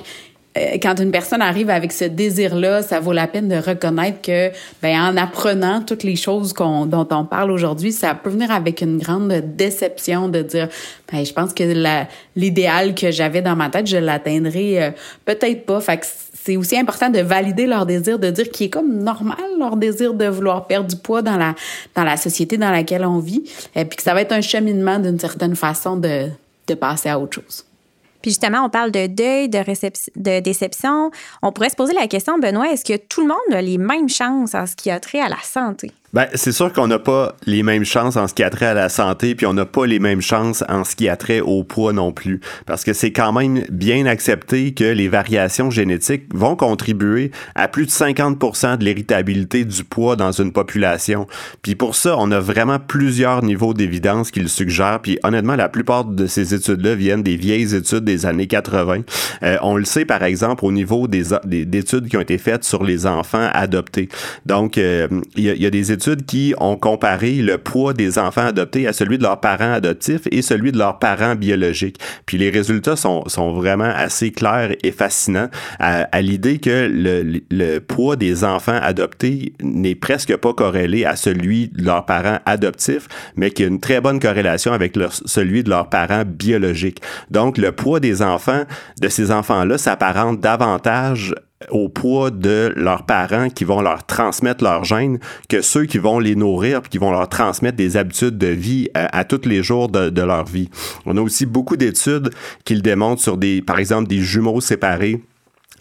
quand 0.56 1.00
une 1.00 1.12
personne 1.12 1.42
arrive 1.42 1.70
avec 1.70 1.92
ce 1.92 2.06
désir-là, 2.06 2.84
ça 2.84 3.00
vaut 3.00 3.14
la 3.14 3.28
peine 3.28 3.48
de 3.48 3.56
reconnaître 3.56 4.22
que, 4.22 4.52
ben, 4.82 5.00
en 5.00 5.18
apprenant 5.18 5.82
toutes 5.82 6.04
les 6.04 6.16
choses 6.16 6.54
qu'on, 6.54 6.86
dont 6.86 7.08
on 7.12 7.26
parle 7.26 7.50
aujourd'hui, 7.50 7.92
ça 7.92 8.14
peut 8.14 8.30
venir 8.30 8.52
avec 8.52 8.82
une 8.82 9.00
grande 9.00 9.34
déception 9.56 10.30
de 10.30 10.44
dire, 10.44 10.70
ben, 11.12 11.26
je 11.26 11.34
pense 11.34 11.54
que 11.54 11.64
l'idéal 12.36 12.94
que 12.94 13.10
j'avais 13.10 13.42
dans 13.42 13.56
ma 13.56 13.70
tête, 13.70 13.88
je 13.88 13.98
l'atteindrai 13.98 14.84
euh, 14.84 14.92
peut-être 15.26 15.66
pas. 15.66 15.82
Fait 15.82 15.98
que 15.98 16.06
c'est 16.34 16.58
aussi 16.58 16.78
important 16.78 17.10
de 17.10 17.20
valider 17.20 17.66
leur 17.66 17.86
désir, 17.88 18.20
de 18.20 18.30
dire 18.30 18.50
qu'il 18.52 18.68
est 18.68 18.70
comme 18.70 19.02
normal 19.02 19.38
leur 19.58 19.76
désir 19.76 20.14
de 20.14 20.26
vouloir 20.26 20.68
perdre 20.68 20.88
du 20.88 20.98
poids 20.98 21.22
dans 21.22 21.38
la 21.38 21.56
dans 21.96 22.04
la 22.04 22.18
société 22.18 22.58
dans 22.58 22.72
laquelle 22.72 23.06
on 23.06 23.20
vit, 23.20 23.44
et 23.76 23.86
puis 23.86 23.98
que 23.98 24.04
ça 24.04 24.14
va 24.14 24.22
être 24.22 24.34
un 24.34 24.42
cheminement 24.42 25.00
d'une 25.00 25.20
certaine 25.20 25.56
façon 25.56 25.96
de 25.96 26.28
de 26.68 26.74
passer 26.76 27.10
à 27.10 27.20
autre 27.20 27.42
chose. 27.42 27.66
Puis 28.24 28.32
justement, 28.32 28.66
on 28.66 28.70
parle 28.70 28.90
de 28.90 29.06
deuil, 29.06 29.50
de, 29.50 29.60
de 29.60 30.40
déception. 30.40 31.12
On 31.44 31.52
pourrait 31.52 31.70
se 31.70 31.76
poser 31.76 31.94
la 31.94 32.08
question, 32.08 32.40
Benoît, 32.40 32.72
est-ce 32.72 32.86
que 32.86 32.98
tout 32.98 33.22
le 33.22 33.28
monde 33.28 33.54
a 33.54 33.62
les 33.62 33.78
mêmes 33.78 34.10
chances 34.10 34.56
en 34.56 34.66
ce 34.66 34.76
qui 34.76 34.90
a 34.90 35.00
trait 35.00 35.20
à 35.20 35.30
la 35.30 35.40
santé? 35.44 35.92
Ben, 36.14 36.28
c'est 36.36 36.52
sûr 36.52 36.72
qu'on 36.72 36.86
n'a 36.86 37.00
pas 37.00 37.36
les 37.48 37.64
mêmes 37.64 37.86
chances 37.86 38.18
en 38.18 38.28
ce 38.28 38.36
qui 38.36 38.44
a 38.44 38.52
trait 38.52 38.68
à 38.68 38.76
la 38.76 38.88
santé, 38.90 39.34
puis 39.34 39.48
on 39.48 39.54
n'a 39.56 39.66
pas 39.66 39.88
les 39.88 39.98
mêmes 39.98 40.22
chances 40.22 40.64
en 40.70 40.84
ce 40.84 40.96
qui 40.96 41.10
a 41.10 41.16
trait 41.16 41.40
au 41.40 41.64
poids 41.64 41.92
non 41.92 42.12
plus. 42.12 42.40
Parce 42.68 42.84
que 42.84 42.94
c'est 42.94 43.12
quand 43.12 43.34
même 43.34 43.64
bien 43.72 44.06
accepté 44.06 44.76
que 44.76 44.84
les 44.84 45.08
variations 45.08 45.72
génétiques 45.72 46.26
vont 46.32 46.56
contribuer 46.56 47.32
à 47.56 47.68
plus 47.68 47.88
de 47.88 47.92
50% 47.92 48.78
de 48.78 48.86
l'héritabilité 48.86 49.66
du 49.66 49.84
poids 49.84 50.16
dans 50.16 50.32
une 50.32 50.52
population. 50.52 51.26
Puis 51.64 51.74
pour 51.74 51.96
ça, 51.96 52.16
on 52.20 52.30
a 52.30 52.40
vraiment 52.40 52.78
plusieurs 52.78 53.44
niveaux 53.44 53.74
d'évidence 53.74 54.30
qui 54.30 54.40
le 54.40 54.48
suggèrent. 54.48 55.00
Puis 55.02 55.18
honnêtement, 55.24 55.56
la 55.56 55.68
plupart 55.68 56.06
de 56.06 56.28
ces 56.28 56.54
études-là 56.54 56.94
viennent 56.94 57.24
des 57.24 57.38
vieilles 57.38 57.74
études 57.74 58.04
des 58.04 58.28
années 58.28 58.46
80. 58.46 59.00
Euh, 59.42 59.58
on 59.64 59.78
le 59.78 59.86
sait, 59.86 60.06
par 60.06 60.22
exemple, 60.24 60.64
au 60.64 60.72
niveau 60.72 61.08
des, 61.08 61.24
des, 61.44 61.80
études 61.80 62.08
qui 62.08 62.18
ont 62.18 62.22
été 62.22 62.38
faites 62.38 62.64
sur 62.64 62.84
les 62.84 63.08
enfants 63.08 63.50
adoptés. 63.52 64.10
Donc, 64.46 64.78
euh, 64.78 65.08
il 65.36 65.46
y, 65.46 65.64
y 65.64 65.66
a 65.66 65.72
des 65.72 65.92
études 65.92 66.03
qui 66.12 66.54
ont 66.60 66.76
comparé 66.76 67.36
le 67.36 67.58
poids 67.58 67.94
des 67.94 68.20
enfants 68.20 68.48
adoptés 68.48 68.88
à 68.88 68.94
celui 68.94 69.18
de 69.18 69.24
leurs 69.24 69.40
parents 69.40 69.74
adoptifs 69.74 70.28
et 70.32 70.42
celui 70.42 70.72
de 70.72 70.78
leurs 70.78 71.00
parents 71.00 71.36
biologiques. 71.36 72.00
Puis 72.26 72.38
les 72.38 72.50
résultats 72.50 72.96
sont, 72.96 73.24
sont 73.28 73.54
vraiment 73.54 73.92
assez 73.96 74.32
clairs 74.32 74.76
et 74.84 74.92
fascinants 74.92 75.50
à, 75.80 76.22
l'idée 76.22 76.60
que 76.60 76.90
le, 76.92 77.42
le, 77.52 77.80
poids 77.80 78.16
des 78.16 78.44
enfants 78.44 78.80
adoptés 78.82 79.54
n'est 79.62 79.96
presque 79.96 80.36
pas 80.38 80.54
corrélé 80.54 81.06
à 81.06 81.16
celui 81.16 81.70
de 81.70 81.84
leurs 81.84 82.06
parents 82.06 82.40
adoptifs, 82.46 83.08
mais 83.36 83.52
qu'il 83.52 83.66
y 83.66 83.68
a 83.68 83.72
une 83.72 83.80
très 83.80 84.02
bonne 84.02 84.20
corrélation 84.20 84.74
avec 84.74 84.98
celui 85.26 85.64
de 85.64 85.70
leurs 85.70 85.90
parents 85.90 86.24
biologiques. 86.26 87.02
Donc 87.32 87.58
le 87.58 87.72
poids 87.72 88.00
des 88.00 88.22
enfants 88.22 88.64
de 89.02 89.08
ces 89.08 89.32
enfants-là 89.32 89.78
s'apparente 89.78 90.40
davantage 90.40 91.34
au 91.70 91.90
poids 91.90 92.32
de 92.32 92.74
leurs 92.76 93.06
parents 93.06 93.50
qui 93.50 93.64
vont 93.64 93.82
leur 93.82 94.06
transmettre 94.06 94.64
leurs 94.64 94.84
gènes 94.84 95.20
que 95.50 95.62
ceux 95.62 95.86
qui 95.86 95.98
vont 95.98 96.20
les 96.20 96.36
nourrir 96.36 96.82
qui 96.90 96.98
vont 96.98 97.12
leur 97.12 97.30
transmettre 97.30 97.78
des 97.78 97.98
habitudes 97.98 98.38
de 98.38 98.48
vie 98.48 98.90
à, 98.94 99.18
à 99.18 99.24
tous 99.24 99.48
les 99.48 99.64
jours 99.64 99.90
de, 99.90 100.10
de, 100.10 100.22
leur 100.22 100.46
vie. 100.46 100.70
On 101.06 101.18
a 101.18 101.22
aussi 101.22 101.46
beaucoup 101.46 101.78
d'études 101.78 102.30
qui 102.66 102.76
le 102.76 102.82
démontrent 102.82 103.22
sur 103.22 103.38
des, 103.38 103.62
par 103.62 103.80
exemple, 103.80 104.08
des 104.08 104.20
jumeaux 104.20 104.62
séparés 104.62 105.22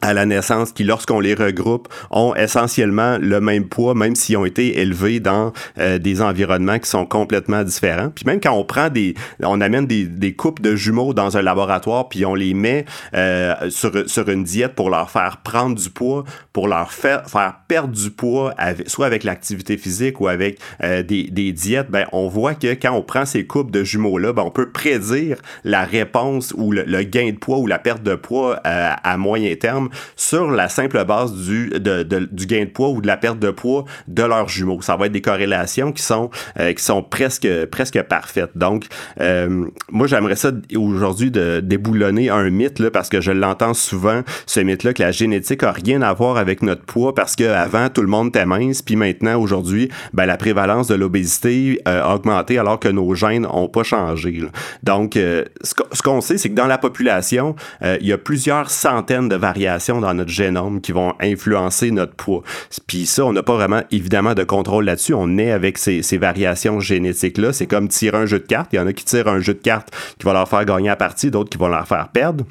à 0.03 0.13
la 0.13 0.27
naissance 0.27 0.73
qui, 0.73 0.85
lorsqu'on 0.85 1.21
les 1.21 1.35
regroupe, 1.35 1.89
ont 2.11 2.35
essentiellement 2.35 3.19
le 3.19 3.41
même 3.41 3.69
poids, 3.69 3.95
même 3.95 4.17
s'ils 4.17 4.37
ont 4.37 4.45
été 4.45 4.81
élevés 4.81 5.21
dans 5.21 5.53
euh, 5.79 5.99
des 5.99 6.21
environnements 6.21 6.79
qui 6.79 6.91
sont 6.91 7.07
complètement 7.07 7.63
différents. 7.63 8.11
Puis 8.11 8.25
même 8.27 8.41
quand 8.41 8.53
on 8.53 8.65
prend 8.65 8.89
des, 8.89 9.15
on 9.43 9.61
amène 9.61 9.87
des, 9.87 10.05
des 10.05 10.35
couples 10.35 10.61
de 10.61 10.75
jumeaux 10.75 11.15
dans 11.15 11.37
un 11.37 11.43
laboratoire, 11.43 12.09
puis 12.09 12.27
on 12.27 12.35
les 12.35 12.53
met 12.53 12.85
euh, 13.15 13.55
sur, 13.71 13.93
sur 14.11 14.29
une 14.29 14.43
diète 14.43 14.75
pour 14.75 14.91
leur 14.91 15.11
faire 15.11 15.39
prendre 15.39 15.77
du 15.77 15.89
poids, 15.89 16.25
pour 16.53 16.67
leur 16.67 16.93
faire, 16.93 17.29
faire 17.31 17.55
perdre 17.69 17.95
du 17.95 18.11
poids, 18.11 18.53
avec, 18.59 18.91
soit 18.91 19.07
avec 19.07 19.23
l'activité 19.23 19.77
physique 19.77 20.21
ou 20.21 20.27
avec 20.27 20.59
euh, 20.83 21.03
des, 21.03 21.25
des 21.31 21.53
diètes, 21.53 21.91
ben 21.91 22.07
on 22.13 22.27
voit 22.29 22.55
que 22.55 22.75
quand 22.75 22.93
on 22.93 23.03
prend 23.03 23.25
ces 23.25 23.47
couples 23.47 23.71
de 23.71 23.85
jumeaux-là, 23.85 24.33
ben 24.33 24.43
on 24.43 24.51
peut 24.51 24.71
prédire 24.71 25.39
la 25.63 25.85
réponse 25.85 26.53
ou 26.57 26.73
le, 26.73 26.83
le 26.83 27.05
gain 27.05 27.31
de 27.31 27.39
poids 27.39 27.59
ou 27.59 27.69
la 27.69 27.79
perte 27.79 28.03
de 28.03 28.17
poids 28.17 28.61
à 28.65 29.17
moyen 29.17 29.55
terme 29.55 29.91
sur 30.17 30.51
la 30.51 30.69
simple 30.69 31.05
base 31.05 31.33
du, 31.35 31.71
de, 31.71 32.03
du 32.03 32.47
gain 32.47 32.65
de 32.65 32.71
poids 32.71 32.91
ou 32.91 33.01
de 33.01 33.07
la 33.07 33.17
perte 33.17 33.39
de 33.39 33.51
poids 33.51 33.85
de 34.09 34.23
leurs 34.23 34.49
jumeaux. 34.49 34.81
Ça 34.83 34.97
va 34.97 35.07
être 35.07 35.13
des 35.13 35.21
corrélations 35.21 35.93
qui 35.93 36.03
sont, 36.03 36.31
euh, 36.59 36.73
qui 36.73 36.83
sont 36.83 37.03
presque, 37.03 37.49
presque 37.71 38.01
parfaites. 38.03 38.51
Donc, 38.55 38.87
euh, 39.21 39.67
moi, 39.91 40.07
j'aimerais 40.07 40.37
ça 40.37 40.53
aujourd'hui 40.77 41.31
de 41.31 41.61
déboulonner 41.61 42.31
un 42.31 42.51
mythe, 42.51 42.79
là, 42.79 42.91
parce 42.91 43.09
que 43.09 43.21
je 43.21 43.33
l'entends 43.33 43.75
souvent, 43.75 44.23
ce 44.47 44.61
mythe-là, 44.61 44.93
que 44.93 45.03
la 45.03 45.13
génétique 45.13 45.63
a 45.63 45.73
rien 45.73 46.03
à 46.03 46.13
voir 46.13 46.37
avec 46.37 46.63
notre 46.63 46.85
poids, 46.85 47.15
parce 47.15 47.37
qu'avant, 47.37 47.89
tout 47.89 48.03
le 48.03 48.09
monde 48.09 48.29
était 48.29 48.47
mince, 48.47 48.83
puis 48.83 48.97
maintenant, 48.97 49.41
aujourd'hui, 49.41 49.89
ben, 50.13 50.27
la 50.27 50.37
prévalence 50.37 50.89
de 50.89 50.95
l'obésité 50.95 51.81
euh, 51.87 52.03
a 52.03 52.15
augmenté 52.15 52.59
alors 52.59 52.79
que 52.79 52.89
nos 52.89 53.15
gènes 53.15 53.43
n'ont 53.43 53.69
pas 53.69 53.83
changé. 53.83 54.43
Donc, 54.83 55.15
ce 55.15 56.03
qu'on 56.03 56.21
sait, 56.21 56.39
c'est 56.39 56.51
que 56.51 56.55
dans 56.55 56.67
la 56.67 56.79
population, 56.79 57.55
il 57.83 58.07
y 58.07 58.13
a 58.13 58.19
plusieurs 58.19 58.71
centaines 58.71 59.29
de 59.29 59.37
variations 59.37 59.82
dans 59.91 60.15
notre 60.15 60.31
génome 60.31 60.81
qui 60.81 60.93
vont 60.93 61.15
influencer 61.21 61.91
notre 61.91 62.15
poids. 62.15 62.43
Puis 62.87 63.07
ça, 63.07 63.25
on 63.25 63.33
n'a 63.33 63.43
pas 63.43 63.55
vraiment, 63.55 63.83
évidemment, 63.91 64.35
de 64.35 64.45
contrôle 64.45 64.85
là-dessus. 64.85 65.15
On 65.15 65.39
est 65.39 65.51
avec 65.51 65.79
ces, 65.79 66.03
ces 66.03 66.19
variations 66.19 66.81
génétiques-là. 66.81 67.53
C'est 67.53 67.67
comme 67.67 67.89
tirer 67.89 68.19
un 68.19 68.27
jeu 68.27 68.39
de 68.39 68.47
cartes. 68.47 68.71
Il 68.73 68.77
y 68.77 68.79
en 68.79 68.87
a 68.87 68.93
qui 68.93 69.05
tirent 69.05 69.29
un 69.29 69.41
jeu 69.41 69.55
de 69.55 69.61
cartes 69.61 69.91
qui 70.19 70.25
va 70.25 70.33
leur 70.33 70.49
faire 70.49 70.65
gagner 70.65 70.89
la 70.89 70.97
partie, 70.97 71.31
d'autres 71.31 71.51
qui 71.51 71.59
vont 71.59 71.69
leur 71.69 71.87
faire 71.87 72.09
perdre. 72.09 72.45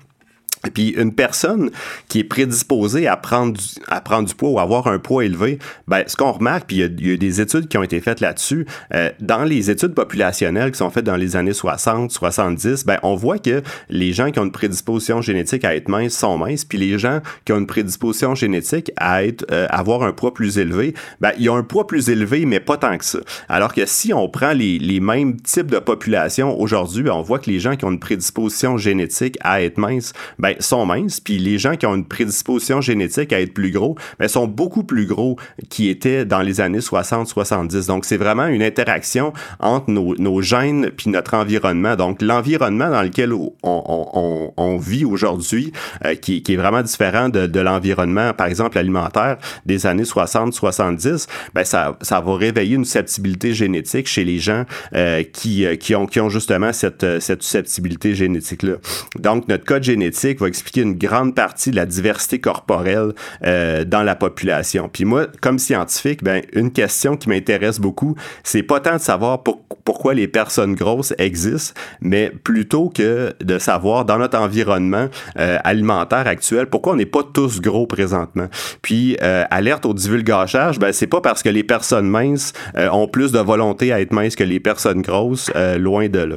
Puis 0.73 0.89
une 0.89 1.13
personne 1.13 1.71
qui 2.07 2.19
est 2.19 2.23
prédisposée 2.23 3.07
à 3.07 3.17
prendre 3.17 3.53
du, 3.53 3.65
à 3.87 4.01
prendre 4.01 4.27
du 4.27 4.35
poids 4.35 4.49
ou 4.49 4.59
avoir 4.59 4.87
un 4.87 4.99
poids 4.99 5.25
élevé, 5.25 5.59
ben 5.87 6.03
ce 6.07 6.15
qu'on 6.15 6.31
remarque, 6.31 6.67
puis 6.67 6.77
il 6.77 7.07
y, 7.07 7.13
a 7.13 7.17
des 7.17 7.41
études 7.41 7.67
qui 7.67 7.77
ont 7.77 7.83
été 7.83 7.99
faites 7.99 8.19
là-dessus, 8.19 8.65
euh, 8.93 9.09
dans 9.19 9.43
les 9.43 9.71
études 9.71 9.93
populationnelles 9.93 10.71
qui 10.71 10.77
sont 10.77 10.89
faites 10.89 11.05
dans 11.05 11.15
les 11.15 11.35
années 11.35 11.53
60, 11.53 12.11
70, 12.11 12.85
ben 12.85 12.99
on 13.03 13.15
voit 13.15 13.39
que 13.39 13.61
les 13.89 14.13
gens 14.13 14.31
qui 14.31 14.39
ont 14.39 14.45
une 14.45 14.51
prédisposition 14.51 15.21
génétique 15.21 15.65
à 15.65 15.75
être 15.75 15.89
minces 15.89 16.17
sont 16.17 16.37
minces, 16.37 16.65
puis 16.65 16.77
les 16.77 16.99
gens 16.99 17.21
qui 17.45 17.53
ont 17.53 17.57
une 17.57 17.67
prédisposition 17.67 18.35
génétique 18.35 18.91
à 18.97 19.23
être 19.23 19.45
euh, 19.51 19.67
avoir 19.69 20.03
un 20.03 20.11
poids 20.11 20.33
plus 20.33 20.57
élevé, 20.57 20.93
ben 21.19 21.31
ils 21.39 21.49
ont 21.49 21.55
un 21.55 21.63
poids 21.63 21.87
plus 21.87 22.09
élevé 22.09 22.45
mais 22.45 22.59
pas 22.59 22.77
tant 22.77 22.97
que 22.97 23.05
ça. 23.05 23.19
Alors 23.49 23.73
que 23.73 23.85
si 23.85 24.13
on 24.13 24.29
prend 24.29 24.53
les, 24.53 24.77
les 24.77 24.99
mêmes 24.99 25.39
types 25.41 25.71
de 25.71 25.79
population 25.79 26.59
aujourd'hui, 26.59 27.03
ben, 27.03 27.13
on 27.13 27.21
voit 27.21 27.39
que 27.39 27.49
les 27.49 27.59
gens 27.59 27.75
qui 27.75 27.85
ont 27.85 27.91
une 27.91 27.99
prédisposition 27.99 28.77
génétique 28.77 29.37
à 29.41 29.63
être 29.63 29.77
minces, 29.77 30.13
ben 30.39 30.50
ben, 30.51 30.61
sont 30.61 30.85
minces, 30.85 31.19
puis 31.19 31.37
les 31.37 31.57
gens 31.57 31.75
qui 31.75 31.85
ont 31.85 31.95
une 31.95 32.05
prédisposition 32.05 32.81
génétique 32.81 33.31
à 33.31 33.39
être 33.39 33.53
plus 33.53 33.71
gros, 33.71 33.95
ben, 34.19 34.27
sont 34.27 34.47
beaucoup 34.47 34.83
plus 34.83 35.05
gros 35.05 35.37
qui 35.69 35.89
étaient 35.89 36.25
dans 36.25 36.41
les 36.41 36.59
années 36.59 36.79
60-70. 36.79 37.87
Donc, 37.87 38.05
c'est 38.05 38.17
vraiment 38.17 38.47
une 38.47 38.63
interaction 38.63 39.31
entre 39.59 39.89
nos, 39.89 40.15
nos 40.17 40.41
gènes 40.41 40.91
puis 40.91 41.09
notre 41.09 41.35
environnement. 41.35 41.95
Donc, 41.95 42.21
l'environnement 42.21 42.89
dans 42.89 43.01
lequel 43.01 43.31
on, 43.33 43.53
on, 43.63 44.77
vit 44.77 45.05
aujourd'hui, 45.05 45.71
euh, 46.05 46.15
qui, 46.15 46.41
qui, 46.41 46.53
est 46.53 46.57
vraiment 46.57 46.81
différent 46.81 47.29
de, 47.29 47.45
de 47.45 47.59
l'environnement, 47.59 48.33
par 48.33 48.47
exemple, 48.47 48.77
alimentaire 48.77 49.37
des 49.65 49.85
années 49.85 50.03
60-70, 50.03 51.27
ben, 51.53 51.63
ça, 51.63 51.97
ça 52.01 52.19
va 52.19 52.35
réveiller 52.35 52.75
une 52.75 52.85
susceptibilité 52.85 53.53
génétique 53.53 54.07
chez 54.07 54.23
les 54.23 54.39
gens 54.39 54.65
euh, 54.95 55.23
qui, 55.23 55.65
euh, 55.65 55.75
qui, 55.75 55.95
ont, 55.95 56.07
qui 56.07 56.19
ont 56.19 56.29
justement 56.29 56.73
cette, 56.73 57.19
cette 57.19 57.43
susceptibilité 57.43 58.15
génétique-là. 58.15 58.75
Donc, 59.19 59.47
notre 59.47 59.65
code 59.65 59.83
génétique 59.83 60.40
expliquer 60.47 60.81
une 60.81 60.97
grande 60.97 61.35
partie 61.35 61.71
de 61.71 61.75
la 61.75 61.85
diversité 61.85 62.39
corporelle 62.39 63.13
euh, 63.43 63.83
dans 63.83 64.03
la 64.03 64.15
population. 64.15 64.89
Puis 64.91 65.05
moi, 65.05 65.27
comme 65.41 65.59
scientifique, 65.59 66.23
ben, 66.23 66.41
une 66.53 66.71
question 66.71 67.17
qui 67.17 67.29
m'intéresse 67.29 67.79
beaucoup, 67.79 68.15
c'est 68.43 68.63
pas 68.63 68.79
tant 68.79 68.95
de 68.95 69.01
savoir 69.01 69.43
pourquoi 69.83 70.13
les 70.13 70.27
personnes 70.27 70.75
grosses 70.75 71.13
existent, 71.17 71.79
mais 72.01 72.31
plutôt 72.43 72.89
que 72.89 73.33
de 73.41 73.59
savoir 73.59 74.05
dans 74.05 74.17
notre 74.17 74.37
environnement 74.37 75.07
euh, 75.37 75.57
alimentaire 75.63 76.27
actuel, 76.27 76.67
pourquoi 76.67 76.93
on 76.93 76.97
n'est 76.97 77.05
pas 77.05 77.23
tous 77.23 77.61
gros 77.61 77.87
présentement. 77.87 78.47
Puis, 78.81 79.17
euh, 79.21 79.43
alerte 79.49 79.85
au 79.85 79.93
divulgachage, 79.93 80.79
ben, 80.79 80.91
c'est 80.93 81.07
pas 81.07 81.21
parce 81.21 81.43
que 81.43 81.49
les 81.49 81.63
personnes 81.63 82.07
minces 82.07 82.53
ont 82.75 83.07
plus 83.07 83.31
de 83.31 83.39
volonté 83.39 83.91
à 83.91 84.01
être 84.01 84.13
minces 84.13 84.35
que 84.35 84.43
les 84.43 84.59
personnes 84.59 85.01
grosses, 85.01 85.51
loin 85.77 86.07
de 86.07 86.19
là. 86.19 86.35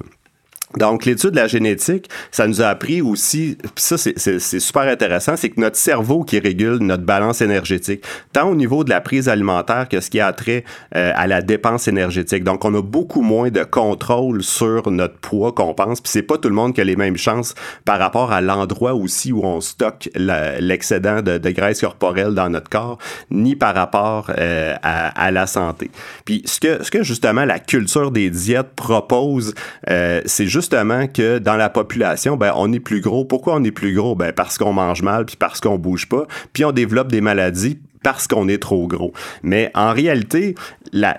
Donc, 0.76 1.04
l'étude 1.04 1.30
de 1.30 1.36
la 1.36 1.46
génétique, 1.46 2.08
ça 2.30 2.46
nous 2.46 2.60
a 2.62 2.66
appris 2.66 3.00
aussi, 3.00 3.56
ça 3.76 3.96
c'est 3.96 4.60
super 4.60 4.82
intéressant, 4.82 5.36
c'est 5.36 5.50
que 5.50 5.60
notre 5.60 5.76
cerveau 5.76 6.24
qui 6.24 6.38
régule 6.38 6.78
notre 6.78 7.04
balance 7.04 7.40
énergétique, 7.40 8.04
tant 8.32 8.48
au 8.48 8.54
niveau 8.54 8.84
de 8.84 8.90
la 8.90 9.00
prise 9.00 9.28
alimentaire 9.28 9.88
que 9.88 10.00
ce 10.00 10.10
qui 10.10 10.20
a 10.20 10.32
trait 10.32 10.64
euh, 10.96 11.12
à 11.14 11.26
la 11.26 11.42
dépense 11.42 11.88
énergétique. 11.88 12.44
Donc, 12.44 12.64
on 12.64 12.74
a 12.74 12.82
beaucoup 12.82 13.22
moins 13.22 13.50
de 13.50 13.62
contrôle 13.62 14.42
sur 14.42 14.90
notre 14.90 15.18
poids 15.18 15.52
qu'on 15.52 15.74
pense, 15.74 16.00
puis 16.00 16.10
c'est 16.10 16.22
pas 16.22 16.38
tout 16.38 16.48
le 16.48 16.54
monde 16.54 16.74
qui 16.74 16.80
a 16.80 16.84
les 16.84 16.96
mêmes 16.96 17.16
chances 17.16 17.54
par 17.84 17.98
rapport 17.98 18.32
à 18.32 18.40
l'endroit 18.40 18.94
aussi 18.94 19.32
où 19.32 19.44
on 19.44 19.60
stocke 19.60 20.10
l'excédent 20.14 21.22
de, 21.22 21.38
de, 21.38 21.50
graisse 21.50 21.80
corporelle 21.80 22.34
dans 22.34 22.50
notre 22.50 22.68
corps, 22.68 22.98
ni 23.30 23.54
par 23.54 23.74
rapport 23.74 24.30
euh, 24.36 24.74
à, 24.82 25.26
à, 25.26 25.30
la 25.30 25.46
santé. 25.46 25.90
Puis, 26.24 26.42
ce 26.46 26.58
que, 26.58 26.82
ce 26.82 26.90
que 26.90 27.02
justement 27.02 27.44
la 27.44 27.58
culture 27.58 28.10
des 28.10 28.30
diètes 28.30 28.74
propose, 28.74 29.54
euh, 29.90 30.20
c'est 30.26 30.46
juste 30.46 30.63
justement 30.64 31.06
que 31.08 31.38
dans 31.38 31.56
la 31.56 31.68
population, 31.68 32.38
ben, 32.38 32.52
on 32.56 32.72
est 32.72 32.80
plus 32.80 33.02
gros. 33.02 33.26
Pourquoi 33.26 33.54
on 33.56 33.64
est 33.64 33.70
plus 33.70 33.94
gros? 33.94 34.14
Ben, 34.14 34.32
parce 34.32 34.56
qu'on 34.56 34.72
mange 34.72 35.02
mal, 35.02 35.26
puis 35.26 35.36
parce 35.36 35.60
qu'on 35.60 35.76
bouge 35.76 36.08
pas, 36.08 36.26
puis 36.54 36.64
on 36.64 36.72
développe 36.72 37.08
des 37.08 37.20
maladies 37.20 37.80
parce 38.04 38.28
qu'on 38.28 38.46
est 38.48 38.58
trop 38.62 38.86
gros. 38.86 39.12
Mais 39.42 39.72
en 39.74 39.92
réalité, 39.92 40.54
la, 40.92 41.16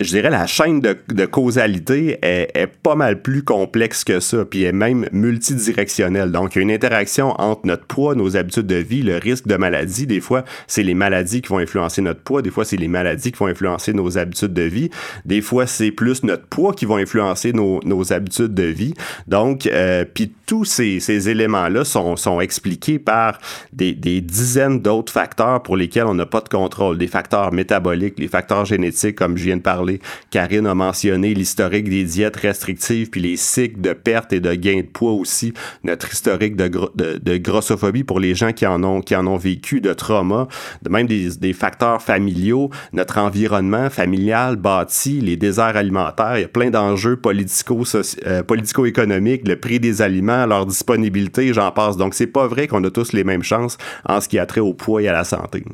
je 0.00 0.08
dirais 0.10 0.30
la 0.30 0.46
chaîne 0.46 0.80
de, 0.80 1.26
causalité 1.26 2.18
est, 2.22 2.68
pas 2.82 2.94
mal 2.94 3.22
plus 3.22 3.42
complexe 3.42 4.04
que 4.04 4.20
ça, 4.20 4.44
puis 4.44 4.62
est 4.64 4.72
même 4.72 5.06
multidirectionnelle. 5.12 6.30
Donc, 6.30 6.54
il 6.54 6.58
y 6.58 6.60
a 6.60 6.62
une 6.62 6.70
interaction 6.70 7.34
entre 7.40 7.66
notre 7.66 7.86
poids, 7.86 8.14
nos 8.14 8.36
habitudes 8.36 8.66
de 8.66 8.76
vie, 8.76 9.02
le 9.02 9.16
risque 9.16 9.48
de 9.48 9.56
maladie. 9.56 10.06
Des 10.06 10.20
fois, 10.20 10.44
c'est 10.66 10.82
les 10.82 10.94
maladies 10.94 11.42
qui 11.42 11.48
vont 11.48 11.58
influencer 11.58 12.02
notre 12.02 12.20
poids. 12.20 12.42
Des 12.42 12.50
fois, 12.50 12.64
c'est 12.64 12.76
les 12.76 12.88
maladies 12.88 13.32
qui 13.32 13.38
vont 13.38 13.46
influencer 13.46 13.92
nos 13.92 14.18
habitudes 14.18 14.52
de 14.52 14.62
vie. 14.62 14.90
Des 15.24 15.40
fois, 15.40 15.66
c'est 15.66 15.90
plus 15.90 16.22
notre 16.22 16.46
poids 16.46 16.74
qui 16.74 16.84
vont 16.84 16.96
influencer 16.96 17.52
nos, 17.52 17.80
nos 17.84 18.12
habitudes 18.12 18.54
de 18.54 18.64
vie. 18.64 18.94
Donc, 19.26 19.66
euh, 19.66 20.04
puis 20.04 20.32
tous 20.50 20.64
ces, 20.64 20.98
ces 20.98 21.28
éléments-là 21.28 21.84
sont, 21.84 22.16
sont 22.16 22.40
expliqués 22.40 22.98
par 22.98 23.38
des, 23.72 23.92
des 23.92 24.20
dizaines 24.20 24.80
d'autres 24.80 25.12
facteurs 25.12 25.62
pour 25.62 25.76
lesquels 25.76 26.06
on 26.06 26.14
n'a 26.14 26.26
pas 26.26 26.40
de 26.40 26.48
contrôle, 26.48 26.98
des 26.98 27.06
facteurs 27.06 27.52
métaboliques, 27.52 28.18
les 28.18 28.26
facteurs 28.26 28.64
génétiques, 28.64 29.14
comme 29.14 29.36
je 29.36 29.44
viens 29.44 29.58
de 29.58 29.62
parler. 29.62 30.00
Karine 30.30 30.66
a 30.66 30.74
mentionné 30.74 31.34
l'historique 31.34 31.88
des 31.88 32.02
diètes 32.02 32.34
restrictives, 32.34 33.10
puis 33.10 33.20
les 33.20 33.36
cycles 33.36 33.80
de 33.80 33.92
perte 33.92 34.32
et 34.32 34.40
de 34.40 34.52
gain 34.54 34.78
de 34.78 34.88
poids 34.88 35.12
aussi, 35.12 35.54
notre 35.84 36.12
historique 36.12 36.56
de, 36.56 36.68
de, 36.96 37.36
grossophobie 37.36 38.02
pour 38.02 38.18
les 38.18 38.34
gens 38.34 38.52
qui 38.52 38.66
en 38.66 38.82
ont, 38.82 39.02
qui 39.02 39.14
en 39.14 39.28
ont 39.28 39.36
vécu, 39.36 39.80
de 39.80 39.92
trauma, 39.92 40.48
de 40.82 40.90
même 40.90 41.06
des, 41.06 41.36
des 41.36 41.52
facteurs 41.52 42.02
familiaux, 42.02 42.70
notre 42.92 43.18
environnement 43.18 43.88
familial 43.88 44.56
bâti, 44.56 45.20
les 45.20 45.36
déserts 45.36 45.76
alimentaires, 45.76 46.38
il 46.38 46.40
y 46.40 46.44
a 46.44 46.48
plein 46.48 46.70
d'enjeux 46.70 47.14
politico, 47.14 47.84
euh, 48.26 48.42
politico-économiques, 48.42 49.46
le 49.46 49.54
prix 49.54 49.78
des 49.78 50.02
aliments, 50.02 50.39
leur 50.46 50.66
disponibilité, 50.66 51.52
j'en 51.52 51.70
passe. 51.72 51.96
Donc, 51.96 52.14
c'est 52.14 52.26
pas 52.26 52.46
vrai 52.46 52.66
qu'on 52.66 52.82
a 52.84 52.90
tous 52.90 53.12
les 53.12 53.24
mêmes 53.24 53.42
chances 53.42 53.78
en 54.04 54.20
ce 54.20 54.28
qui 54.28 54.38
a 54.38 54.46
trait 54.46 54.60
au 54.60 54.74
poids 54.74 55.02
et 55.02 55.08
à 55.08 55.12
la 55.12 55.24
santé. 55.24 55.64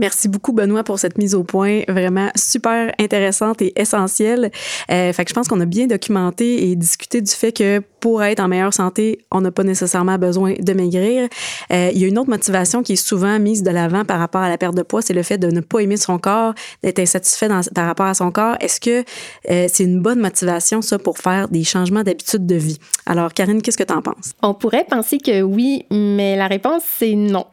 Merci 0.00 0.28
beaucoup, 0.28 0.54
Benoît, 0.54 0.82
pour 0.82 0.98
cette 0.98 1.18
mise 1.18 1.34
au 1.34 1.44
point 1.44 1.82
vraiment 1.86 2.30
super 2.34 2.90
intéressante 2.98 3.60
et 3.60 3.78
essentielle. 3.78 4.50
Euh, 4.90 5.12
fait 5.12 5.24
que 5.26 5.28
je 5.28 5.34
pense 5.34 5.46
qu'on 5.46 5.60
a 5.60 5.66
bien 5.66 5.86
documenté 5.86 6.70
et 6.70 6.74
discuté 6.74 7.20
du 7.20 7.30
fait 7.30 7.52
que 7.52 7.82
pour 8.00 8.22
être 8.22 8.40
en 8.40 8.48
meilleure 8.48 8.72
santé, 8.72 9.18
on 9.30 9.42
n'a 9.42 9.50
pas 9.50 9.62
nécessairement 9.62 10.16
besoin 10.16 10.54
de 10.58 10.72
maigrir. 10.72 11.28
Euh, 11.70 11.90
il 11.92 12.00
y 12.00 12.04
a 12.06 12.08
une 12.08 12.18
autre 12.18 12.30
motivation 12.30 12.82
qui 12.82 12.94
est 12.94 12.96
souvent 12.96 13.38
mise 13.38 13.62
de 13.62 13.70
l'avant 13.70 14.06
par 14.06 14.18
rapport 14.18 14.40
à 14.40 14.48
la 14.48 14.56
perte 14.56 14.74
de 14.74 14.80
poids, 14.80 15.02
c'est 15.02 15.12
le 15.12 15.22
fait 15.22 15.36
de 15.36 15.48
ne 15.48 15.60
pas 15.60 15.80
aimer 15.80 15.98
son 15.98 16.18
corps, 16.18 16.54
d'être 16.82 16.98
insatisfait 16.98 17.48
par 17.74 17.86
rapport 17.86 18.06
à 18.06 18.14
son 18.14 18.30
corps. 18.30 18.56
Est-ce 18.60 18.80
que 18.80 19.04
euh, 19.50 19.66
c'est 19.70 19.84
une 19.84 20.00
bonne 20.00 20.20
motivation, 20.20 20.80
ça, 20.80 20.98
pour 20.98 21.18
faire 21.18 21.48
des 21.48 21.62
changements 21.62 22.02
d'habitude 22.02 22.46
de 22.46 22.54
vie? 22.54 22.78
Alors, 23.04 23.34
Karine, 23.34 23.60
qu'est-ce 23.60 23.76
que 23.76 23.84
tu 23.84 23.92
en 23.92 24.00
penses? 24.00 24.32
On 24.42 24.54
pourrait 24.54 24.86
penser 24.88 25.18
que 25.18 25.42
oui, 25.42 25.84
mais 25.90 26.36
la 26.36 26.46
réponse, 26.46 26.84
c'est 26.98 27.14
non. 27.14 27.44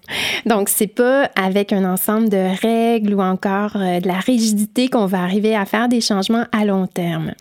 Donc, 0.46 0.70
c'est 0.70 0.88
pas 0.88 1.30
avec 1.36 1.74
un 1.74 1.84
ensemble 1.84 2.30
de 2.30 2.37
règles 2.62 3.14
ou 3.14 3.22
encore 3.22 3.76
euh, 3.76 4.00
de 4.00 4.08
la 4.08 4.20
rigidité 4.20 4.88
qu'on 4.88 5.06
va 5.06 5.22
arriver 5.22 5.56
à 5.56 5.66
faire 5.66 5.88
des 5.88 6.02
changements 6.02 6.46
à 6.52 6.66
long 6.66 6.88
terme. 6.88 7.34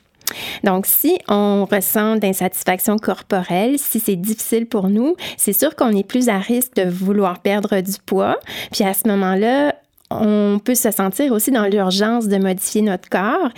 Donc, 0.65 0.87
si 0.87 1.19
on 1.29 1.67
ressent 1.71 2.17
d'insatisfaction 2.17 2.97
corporelle, 2.99 3.79
si 3.79 4.01
c'est 4.01 4.17
difficile 4.17 4.67
pour 4.67 4.89
nous, 4.89 5.15
c'est 5.37 5.53
sûr 5.53 5.77
qu'on 5.77 5.97
est 5.97 6.07
plus 6.07 6.29
à 6.29 6.39
risque 6.39 6.75
de 6.77 6.89
vouloir 6.89 7.41
perdre 7.41 7.81
du 7.81 7.95
poids. 8.05 8.39
Puis 8.73 8.85
à 8.85 8.93
ce 8.93 9.07
moment-là, 9.09 9.75
on 10.11 10.61
peut 10.63 10.75
se 10.75 10.91
sentir 10.91 11.33
aussi 11.33 11.51
dans 11.51 11.67
l'urgence 11.67 12.29
de 12.29 12.37
modifier 12.39 12.83
notre 12.83 13.09
corps. 13.09 13.51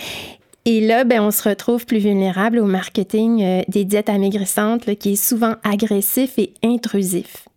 Et 0.64 0.87
là, 0.87 1.05
ben, 1.05 1.22
on 1.22 1.31
se 1.31 1.48
retrouve 1.48 1.87
plus 1.87 1.98
vulnérable 1.98 2.59
au 2.59 2.66
marketing 2.66 3.42
euh, 3.42 3.62
des 3.68 3.85
diètes 3.85 4.11
amaigrissantes 4.11 4.94
qui 4.96 5.12
est 5.12 5.16
souvent 5.16 5.55
agressif 5.64 6.38
et 6.38 6.53
intrusif. 6.62 7.48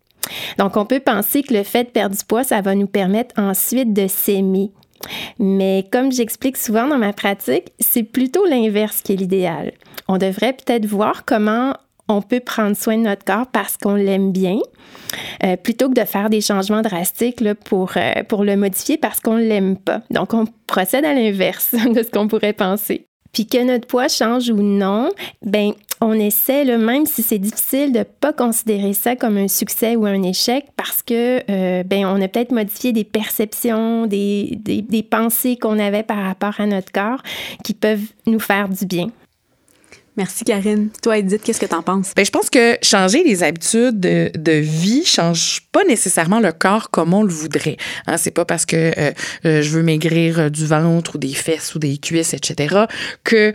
Donc, 0.58 0.76
on 0.76 0.86
peut 0.86 1.00
penser 1.00 1.42
que 1.42 1.54
le 1.54 1.62
fait 1.62 1.84
de 1.84 1.90
perdre 1.90 2.16
du 2.16 2.24
poids, 2.24 2.44
ça 2.44 2.60
va 2.60 2.74
nous 2.74 2.86
permettre 2.86 3.34
ensuite 3.38 3.92
de 3.92 4.06
s'aimer. 4.06 4.70
Mais 5.38 5.86
comme 5.90 6.12
j'explique 6.12 6.56
souvent 6.56 6.86
dans 6.86 6.98
ma 6.98 7.12
pratique, 7.12 7.72
c'est 7.80 8.04
plutôt 8.04 8.44
l'inverse 8.46 9.02
qui 9.02 9.12
est 9.12 9.16
l'idéal. 9.16 9.72
On 10.08 10.18
devrait 10.18 10.52
peut-être 10.52 10.86
voir 10.86 11.24
comment 11.24 11.74
on 12.08 12.22
peut 12.22 12.40
prendre 12.40 12.76
soin 12.76 12.98
de 12.98 13.02
notre 13.02 13.24
corps 13.24 13.46
parce 13.46 13.76
qu'on 13.76 13.94
l'aime 13.94 14.32
bien, 14.32 14.58
euh, 15.44 15.56
plutôt 15.56 15.88
que 15.88 15.94
de 16.00 16.04
faire 16.04 16.30
des 16.30 16.40
changements 16.40 16.82
drastiques 16.82 17.42
euh, 17.42 17.54
pour 18.28 18.44
le 18.44 18.56
modifier 18.56 18.98
parce 18.98 19.20
qu'on 19.20 19.38
ne 19.38 19.44
l'aime 19.44 19.76
pas. 19.76 20.02
Donc, 20.10 20.34
on 20.34 20.46
procède 20.66 21.04
à 21.04 21.14
l'inverse 21.14 21.74
de 21.94 22.02
ce 22.02 22.10
qu'on 22.10 22.28
pourrait 22.28 22.52
penser. 22.52 23.06
Puis 23.32 23.46
que 23.46 23.62
notre 23.62 23.86
poids 23.86 24.08
change 24.08 24.50
ou 24.50 24.60
non, 24.60 25.08
ben 25.42 25.72
on 26.02 26.14
essaie, 26.14 26.64
là, 26.64 26.78
même 26.78 27.06
si 27.06 27.22
c'est 27.22 27.38
difficile, 27.38 27.92
de 27.92 28.00
ne 28.00 28.04
pas 28.04 28.32
considérer 28.32 28.92
ça 28.92 29.14
comme 29.14 29.36
un 29.36 29.46
succès 29.46 29.94
ou 29.94 30.04
un 30.04 30.22
échec 30.24 30.66
parce 30.76 31.00
que 31.00 31.40
euh, 31.48 31.84
ben, 31.84 32.04
on 32.06 32.20
a 32.20 32.26
peut-être 32.26 32.50
modifié 32.50 32.92
des 32.92 33.04
perceptions, 33.04 34.06
des, 34.06 34.58
des, 34.58 34.82
des 34.82 35.02
pensées 35.04 35.56
qu'on 35.56 35.78
avait 35.78 36.02
par 36.02 36.18
rapport 36.18 36.60
à 36.60 36.66
notre 36.66 36.90
corps 36.90 37.22
qui 37.62 37.72
peuvent 37.72 38.12
nous 38.26 38.40
faire 38.40 38.68
du 38.68 38.84
bien. 38.84 39.06
Merci 40.18 40.44
Karine. 40.44 40.90
Toi 41.02 41.16
Edith, 41.16 41.40
qu'est-ce 41.42 41.58
que 41.58 41.64
tu 41.64 41.74
en 41.74 41.80
penses? 41.80 42.12
Ben 42.14 42.22
je 42.22 42.30
pense 42.30 42.50
que 42.50 42.76
changer 42.82 43.24
les 43.24 43.42
habitudes 43.42 43.98
de, 43.98 44.30
de, 44.36 44.52
vie 44.52 45.06
change 45.06 45.62
pas 45.72 45.84
nécessairement 45.84 46.38
le 46.38 46.52
corps 46.52 46.90
comme 46.90 47.14
on 47.14 47.22
le 47.22 47.32
voudrait. 47.32 47.78
Hein, 48.06 48.18
c'est 48.18 48.30
pas 48.30 48.44
parce 48.44 48.66
que 48.66 48.76
euh, 48.76 49.12
euh 49.46 49.62
je 49.62 49.70
veux 49.70 49.82
maigrir 49.82 50.38
euh, 50.38 50.48
du 50.50 50.66
ventre 50.66 51.14
ou 51.14 51.18
des 51.18 51.32
fesses 51.32 51.74
ou 51.74 51.78
des 51.78 51.96
cuisses, 51.96 52.34
etc., 52.34 52.84
que 53.24 53.54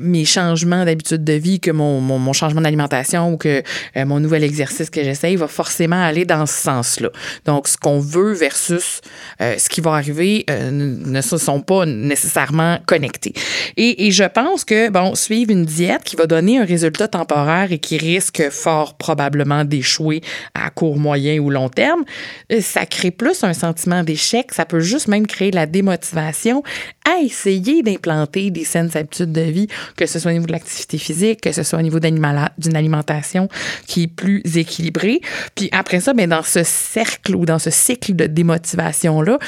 mes 0.00 0.24
changements 0.24 0.84
d'habitude 0.86 1.24
de 1.24 1.34
vie, 1.34 1.60
que 1.60 1.70
mon, 1.70 2.00
mon, 2.00 2.32
changement 2.32 2.60
d'alimentation 2.60 3.32
ou 3.32 3.36
que 3.36 3.62
mon 3.96 4.20
nouvel 4.20 4.44
exercice 4.44 4.90
que 4.90 5.02
j'essaye 5.02 5.36
va 5.36 5.48
forcément 5.48 6.02
aller 6.02 6.24
dans 6.24 6.46
ce 6.46 6.54
sens-là. 6.54 7.10
Donc, 7.44 7.68
ce 7.68 7.76
qu'on 7.76 7.98
veut 7.98 8.32
versus 8.32 9.00
ce 9.40 9.68
qui 9.68 9.80
va 9.80 9.94
arriver 9.94 10.44
ne 10.48 11.20
se 11.20 11.36
sont 11.36 11.60
pas 11.60 11.86
nécessairement 11.86 12.78
connectés. 12.86 13.32
Et 13.76 14.10
je 14.10 14.24
pense 14.24 14.64
que, 14.64 14.90
bon, 14.90 15.14
suivre 15.14 15.50
une 15.50 15.64
diète 15.64 15.97
qui 16.04 16.16
va 16.16 16.26
donner 16.26 16.58
un 16.58 16.64
résultat 16.64 17.08
temporaire 17.08 17.72
et 17.72 17.78
qui 17.78 17.98
risque 17.98 18.50
fort 18.50 18.96
probablement 18.96 19.64
d'échouer 19.64 20.22
à 20.54 20.70
court, 20.70 20.98
moyen 20.98 21.38
ou 21.38 21.50
long 21.50 21.68
terme, 21.68 22.04
euh, 22.52 22.60
ça 22.60 22.86
crée 22.86 23.10
plus 23.10 23.44
un 23.44 23.52
sentiment 23.52 24.02
d'échec. 24.02 24.52
Ça 24.52 24.64
peut 24.64 24.80
juste 24.80 25.08
même 25.08 25.26
créer 25.26 25.50
la 25.50 25.66
démotivation 25.66 26.62
à 27.08 27.22
essayer 27.22 27.82
d'implanter 27.82 28.50
des 28.50 28.64
saines 28.64 28.90
habitudes 28.94 29.32
de 29.32 29.40
vie, 29.40 29.66
que 29.96 30.06
ce 30.06 30.18
soit 30.18 30.30
au 30.30 30.34
niveau 30.34 30.46
de 30.46 30.52
l'activité 30.52 30.98
physique, 30.98 31.40
que 31.40 31.52
ce 31.52 31.62
soit 31.62 31.78
au 31.78 31.82
niveau 31.82 32.00
d'une 32.00 32.76
alimentation 32.76 33.48
qui 33.86 34.04
est 34.04 34.08
plus 34.08 34.42
équilibrée. 34.56 35.20
Puis 35.54 35.68
après 35.72 36.00
ça, 36.00 36.12
bien, 36.12 36.28
dans 36.28 36.42
ce 36.42 36.62
cercle 36.64 37.34
ou 37.36 37.46
dans 37.46 37.58
ce 37.58 37.70
cycle 37.70 38.14
de 38.14 38.26
démotivation-là, 38.26 39.38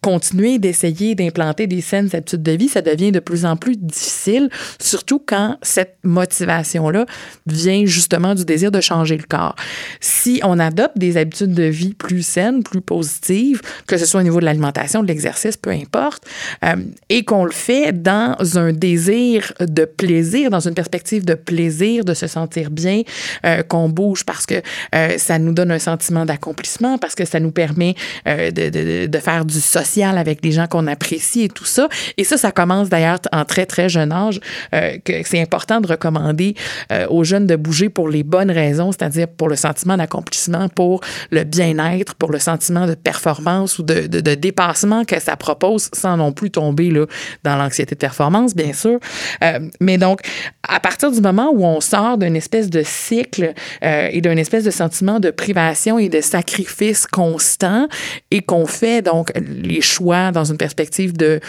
continuer 0.00 0.58
d'essayer 0.58 1.14
d'implanter 1.14 1.66
des 1.66 1.80
saines 1.80 2.08
habitudes 2.12 2.42
de 2.42 2.52
vie, 2.52 2.68
ça 2.68 2.80
devient 2.80 3.12
de 3.12 3.20
plus 3.20 3.44
en 3.44 3.56
plus 3.56 3.76
difficile, 3.76 4.48
surtout 4.80 5.22
quand 5.24 5.58
cette 5.62 5.98
motivation-là 6.04 7.04
vient 7.46 7.84
justement 7.84 8.34
du 8.34 8.44
désir 8.44 8.70
de 8.70 8.80
changer 8.80 9.16
le 9.16 9.24
corps. 9.28 9.56
Si 10.00 10.40
on 10.42 10.58
adopte 10.58 10.96
des 10.96 11.16
habitudes 11.16 11.52
de 11.52 11.64
vie 11.64 11.92
plus 11.92 12.22
saines, 12.22 12.62
plus 12.62 12.80
positives, 12.80 13.60
que 13.86 13.98
ce 13.98 14.06
soit 14.06 14.20
au 14.20 14.24
niveau 14.24 14.40
de 14.40 14.46
l'alimentation, 14.46 15.02
de 15.02 15.08
l'exercice, 15.08 15.56
peu 15.56 15.70
importe, 15.70 16.24
euh, 16.64 16.76
et 17.10 17.24
qu'on 17.24 17.44
le 17.44 17.52
fait 17.52 17.92
dans 17.92 18.36
un 18.56 18.72
désir 18.72 19.52
de 19.60 19.84
plaisir, 19.84 20.48
dans 20.48 20.66
une 20.66 20.74
perspective 20.74 21.24
de 21.24 21.34
plaisir, 21.34 22.04
de 22.04 22.14
se 22.14 22.26
sentir 22.26 22.70
bien, 22.70 23.02
euh, 23.44 23.62
qu'on 23.62 23.88
bouge 23.88 24.24
parce 24.24 24.46
que 24.46 24.62
euh, 24.94 25.18
ça 25.18 25.38
nous 25.38 25.52
donne 25.52 25.70
un 25.72 25.78
sentiment 25.78 26.24
d'accomplissement, 26.24 26.96
parce 26.98 27.14
que 27.14 27.24
ça 27.24 27.40
nous 27.40 27.50
permet 27.50 27.94
euh, 28.26 28.50
de, 28.50 28.68
de, 28.70 29.06
de, 29.06 29.18
faire 29.18 29.44
du 29.44 29.60
social 29.60 30.16
avec 30.16 30.40
des 30.40 30.52
gens 30.52 30.66
qu'on 30.66 30.86
apprécie 30.86 31.42
et 31.42 31.48
tout 31.48 31.64
ça. 31.64 31.88
Et 32.16 32.24
ça, 32.24 32.36
ça 32.36 32.52
commence 32.52 32.88
d'ailleurs 32.88 33.18
en 33.32 33.44
très, 33.44 33.66
très 33.66 33.88
jeune 33.88 34.12
âge, 34.12 34.40
euh, 34.74 34.96
que 35.04 35.12
c'est 35.24 35.40
important 35.40 35.80
de 35.80 35.88
recommander 35.88 36.54
euh, 36.92 37.06
aux 37.08 37.24
jeunes 37.24 37.46
de 37.46 37.56
bouger 37.56 37.88
pour 37.88 38.08
les 38.08 38.22
bonnes 38.22 38.50
raisons, 38.50 38.92
c'est-à-dire 38.92 39.28
pour 39.28 39.48
le 39.48 39.56
sentiment 39.56 39.96
d'accomplissement, 39.96 40.68
pour 40.68 41.00
le 41.30 41.44
bien-être, 41.44 42.14
pour 42.14 42.30
le 42.30 42.38
sentiment 42.38 42.86
de 42.86 42.94
performance 42.94 43.78
ou 43.78 43.82
de, 43.82 44.06
de, 44.06 44.34
dépassement 44.34 45.04
que 45.04 45.20
ça 45.20 45.36
propose 45.36 45.90
sans 45.92 46.16
non 46.16 46.32
plus 46.32 46.50
tomber 46.50 46.90
là, 46.90 46.99
dans 47.44 47.56
l'anxiété 47.56 47.94
de 47.94 48.00
performance, 48.00 48.54
bien 48.54 48.72
sûr. 48.72 48.98
Euh, 49.42 49.60
mais 49.80 49.98
donc, 49.98 50.20
à 50.66 50.80
partir 50.80 51.10
du 51.10 51.20
moment 51.20 51.50
où 51.52 51.64
on 51.64 51.80
sort 51.80 52.18
d'une 52.18 52.36
espèce 52.36 52.70
de 52.70 52.82
cycle 52.84 53.54
euh, 53.84 54.08
et 54.10 54.20
d'un 54.20 54.36
espèce 54.36 54.64
de 54.64 54.70
sentiment 54.70 55.20
de 55.20 55.30
privation 55.30 55.98
et 55.98 56.08
de 56.08 56.20
sacrifice 56.20 57.06
constant 57.06 57.88
et 58.30 58.42
qu'on 58.42 58.66
fait 58.66 59.02
donc 59.02 59.32
les 59.36 59.80
choix 59.80 60.32
dans 60.32 60.44
une 60.44 60.56
perspective 60.56 61.12
de 61.12 61.40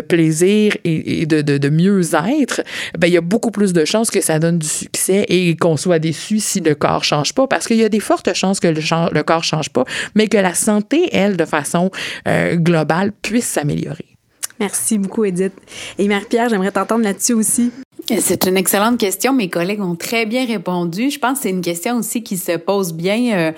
plaisir 0.00 0.76
et, 0.84 1.26
de 1.26 1.68
mieux-être, 1.68 2.62
ben, 2.98 3.06
il 3.06 3.12
y 3.12 3.16
a 3.16 3.20
beaucoup 3.20 3.50
plus 3.50 3.72
de 3.72 3.84
chances 3.84 4.10
que 4.10 4.20
ça 4.20 4.38
donne 4.38 4.58
du 4.58 4.68
succès 4.68 5.24
et 5.28 5.56
qu'on 5.56 5.76
soit 5.76 5.98
déçu 5.98 6.40
si 6.40 6.60
le 6.60 6.74
corps 6.74 7.04
change 7.04 7.32
pas, 7.32 7.46
parce 7.46 7.66
qu'il 7.66 7.78
y 7.78 7.84
a 7.84 7.88
des 7.88 8.00
fortes 8.00 8.32
chances 8.34 8.60
que 8.60 8.68
le, 8.68 8.80
le 9.12 9.22
corps 9.22 9.44
change 9.44 9.70
pas, 9.70 9.84
mais 10.14 10.28
que 10.28 10.36
la 10.36 10.54
santé, 10.54 11.08
elle, 11.12 11.36
de 11.36 11.44
façon 11.44 11.90
euh, 12.28 12.56
globale, 12.56 13.12
puisse 13.22 13.46
s'améliorer. 13.46 14.11
Merci 14.62 14.96
beaucoup, 14.96 15.24
Edith. 15.24 15.54
Et 15.98 16.06
Marie-Pierre, 16.06 16.48
j'aimerais 16.48 16.70
t'entendre 16.70 17.02
là-dessus 17.02 17.32
aussi. 17.32 17.72
C'est 18.20 18.46
une 18.46 18.56
excellente 18.56 18.98
question. 18.98 19.32
Mes 19.32 19.48
collègues 19.48 19.80
ont 19.80 19.94
très 19.94 20.26
bien 20.26 20.44
répondu. 20.44 21.10
Je 21.10 21.18
pense 21.18 21.38
que 21.38 21.42
c'est 21.44 21.50
une 21.50 21.62
question 21.62 21.96
aussi 21.98 22.22
qui 22.22 22.36
se 22.36 22.56
pose 22.56 22.92
bien 22.92 23.32
euh, 23.32 23.52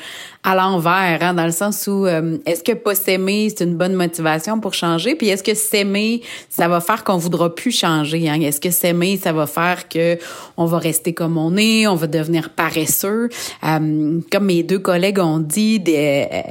à 0.45 0.55
l'envers, 0.55 1.23
hein, 1.23 1.33
dans 1.33 1.47
le 1.47 1.53
sens 1.53 1.87
où 1.87 2.05
euh, 2.05 2.37
est-ce 2.45 2.63
que 2.63 2.73
pas 2.73 2.95
s'aimer, 2.95 3.49
c'est 3.49 3.65
une 3.65 3.77
bonne 3.77 3.95
motivation 3.95 4.61
pour 4.61 4.75
changer? 4.75 5.15
Puis 5.15 5.29
est-ce 5.29 5.43
que 5.43 5.55
s'aimer, 5.55 6.21
ça 6.51 6.69
va 6.69 6.81
faire 6.81 7.03
qu'on 7.03 7.17
voudra 7.17 7.55
plus 7.55 7.73
changer? 7.73 8.29
Hein? 8.29 8.41
Est-ce 8.43 8.61
que 8.61 8.71
s'aimer, 8.71 9.17
ça 9.17 9.33
va 9.33 9.47
faire 9.47 9.89
que 9.89 10.19
on 10.59 10.67
va 10.67 10.79
rester 10.79 11.15
comme 11.15 11.39
on 11.39 11.57
est, 11.57 11.87
on 11.87 11.95
va 11.95 12.07
devenir 12.07 12.51
paresseux? 12.51 13.31
Euh, 13.65 14.21
comme 14.31 14.45
mes 14.45 14.63
deux 14.63 14.79
collègues 14.79 15.19
ont 15.19 15.39
dit, 15.39 15.81
de, 15.81 15.93
euh, 15.95 16.43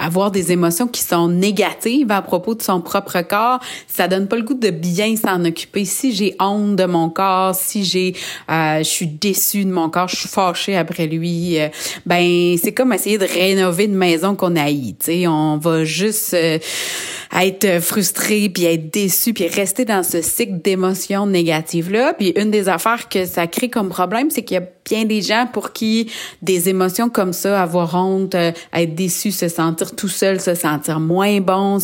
avoir 0.00 0.30
des 0.30 0.52
émotions 0.52 0.86
qui 0.86 1.02
sont 1.02 1.26
négatives 1.26 2.12
à 2.12 2.22
propos 2.22 2.54
de 2.54 2.62
son 2.62 2.80
propre 2.80 3.20
corps, 3.22 3.58
ça 3.88 4.06
donne 4.06 4.28
pas 4.28 4.36
le 4.36 4.42
goût 4.42 4.54
de 4.54 4.70
bien 4.70 5.16
s'en 5.16 5.44
occuper. 5.44 5.84
Si 5.84 6.12
j'ai 6.12 6.36
honte 6.38 6.76
de 6.76 6.84
mon 6.84 7.10
corps, 7.10 7.49
si 7.54 7.84
j'ai, 7.84 8.14
euh, 8.50 8.78
je 8.78 8.84
suis 8.84 9.06
déçue 9.06 9.64
de 9.64 9.70
mon 9.70 9.90
corps, 9.90 10.08
je 10.08 10.16
suis 10.16 10.28
fâchée 10.28 10.76
après 10.76 11.06
lui, 11.06 11.58
ben 12.06 12.56
c'est 12.62 12.72
comme 12.72 12.92
essayer 12.92 13.18
de 13.18 13.26
rénover 13.26 13.84
une 13.84 13.96
maison 13.96 14.34
qu'on 14.34 14.56
haït. 14.56 14.96
Tu 15.04 15.26
on 15.26 15.56
va 15.56 15.84
juste 15.84 16.34
euh, 16.34 16.58
être 17.38 17.80
frustré 17.80 18.48
puis 18.48 18.64
être 18.64 18.92
déçu 18.92 19.32
puis 19.32 19.46
rester 19.46 19.84
dans 19.84 20.02
ce 20.02 20.22
cycle 20.22 20.60
d'émotions 20.62 21.26
négatives 21.26 21.90
là. 21.90 22.14
Puis 22.14 22.32
une 22.36 22.50
des 22.50 22.68
affaires 22.68 23.08
que 23.08 23.24
ça 23.24 23.46
crée 23.46 23.68
comme 23.68 23.88
problème, 23.88 24.30
c'est 24.30 24.42
qu'il 24.42 24.56
y 24.56 24.58
a 24.58 24.66
bien 24.90 25.04
des 25.04 25.22
gens 25.22 25.46
pour 25.50 25.72
qui 25.72 26.10
des 26.42 26.68
émotions 26.68 27.08
comme 27.08 27.32
ça, 27.32 27.62
avoir 27.62 27.94
honte, 27.94 28.34
euh, 28.34 28.52
être 28.72 28.94
déçu, 28.94 29.30
se 29.30 29.48
sentir 29.48 29.94
tout 29.94 30.08
seul, 30.08 30.40
se 30.40 30.54
sentir 30.54 31.00
moins 31.00 31.40
bon, 31.40 31.78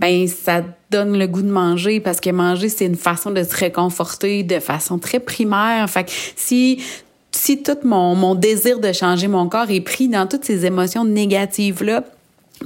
ben 0.00 0.26
ça 0.26 0.62
donne 0.90 1.18
le 1.18 1.26
goût 1.26 1.42
de 1.42 1.50
manger 1.50 2.00
parce 2.00 2.20
que 2.20 2.30
manger 2.30 2.68
c'est 2.68 2.86
une 2.86 2.96
façon 2.96 3.30
de 3.30 3.42
se 3.42 3.54
réconforter 3.54 4.42
de 4.42 4.58
façon 4.58 4.98
très 4.98 5.20
primaire. 5.20 5.88
Fait 5.88 6.06
si 6.36 6.82
si 7.30 7.62
tout 7.62 7.76
mon, 7.84 8.14
mon 8.14 8.34
désir 8.34 8.80
de 8.80 8.92
changer 8.92 9.28
mon 9.28 9.48
corps 9.48 9.70
est 9.70 9.80
pris 9.80 10.08
dans 10.08 10.26
toutes 10.26 10.44
ces 10.44 10.66
émotions 10.66 11.04
négatives-là, 11.04 12.04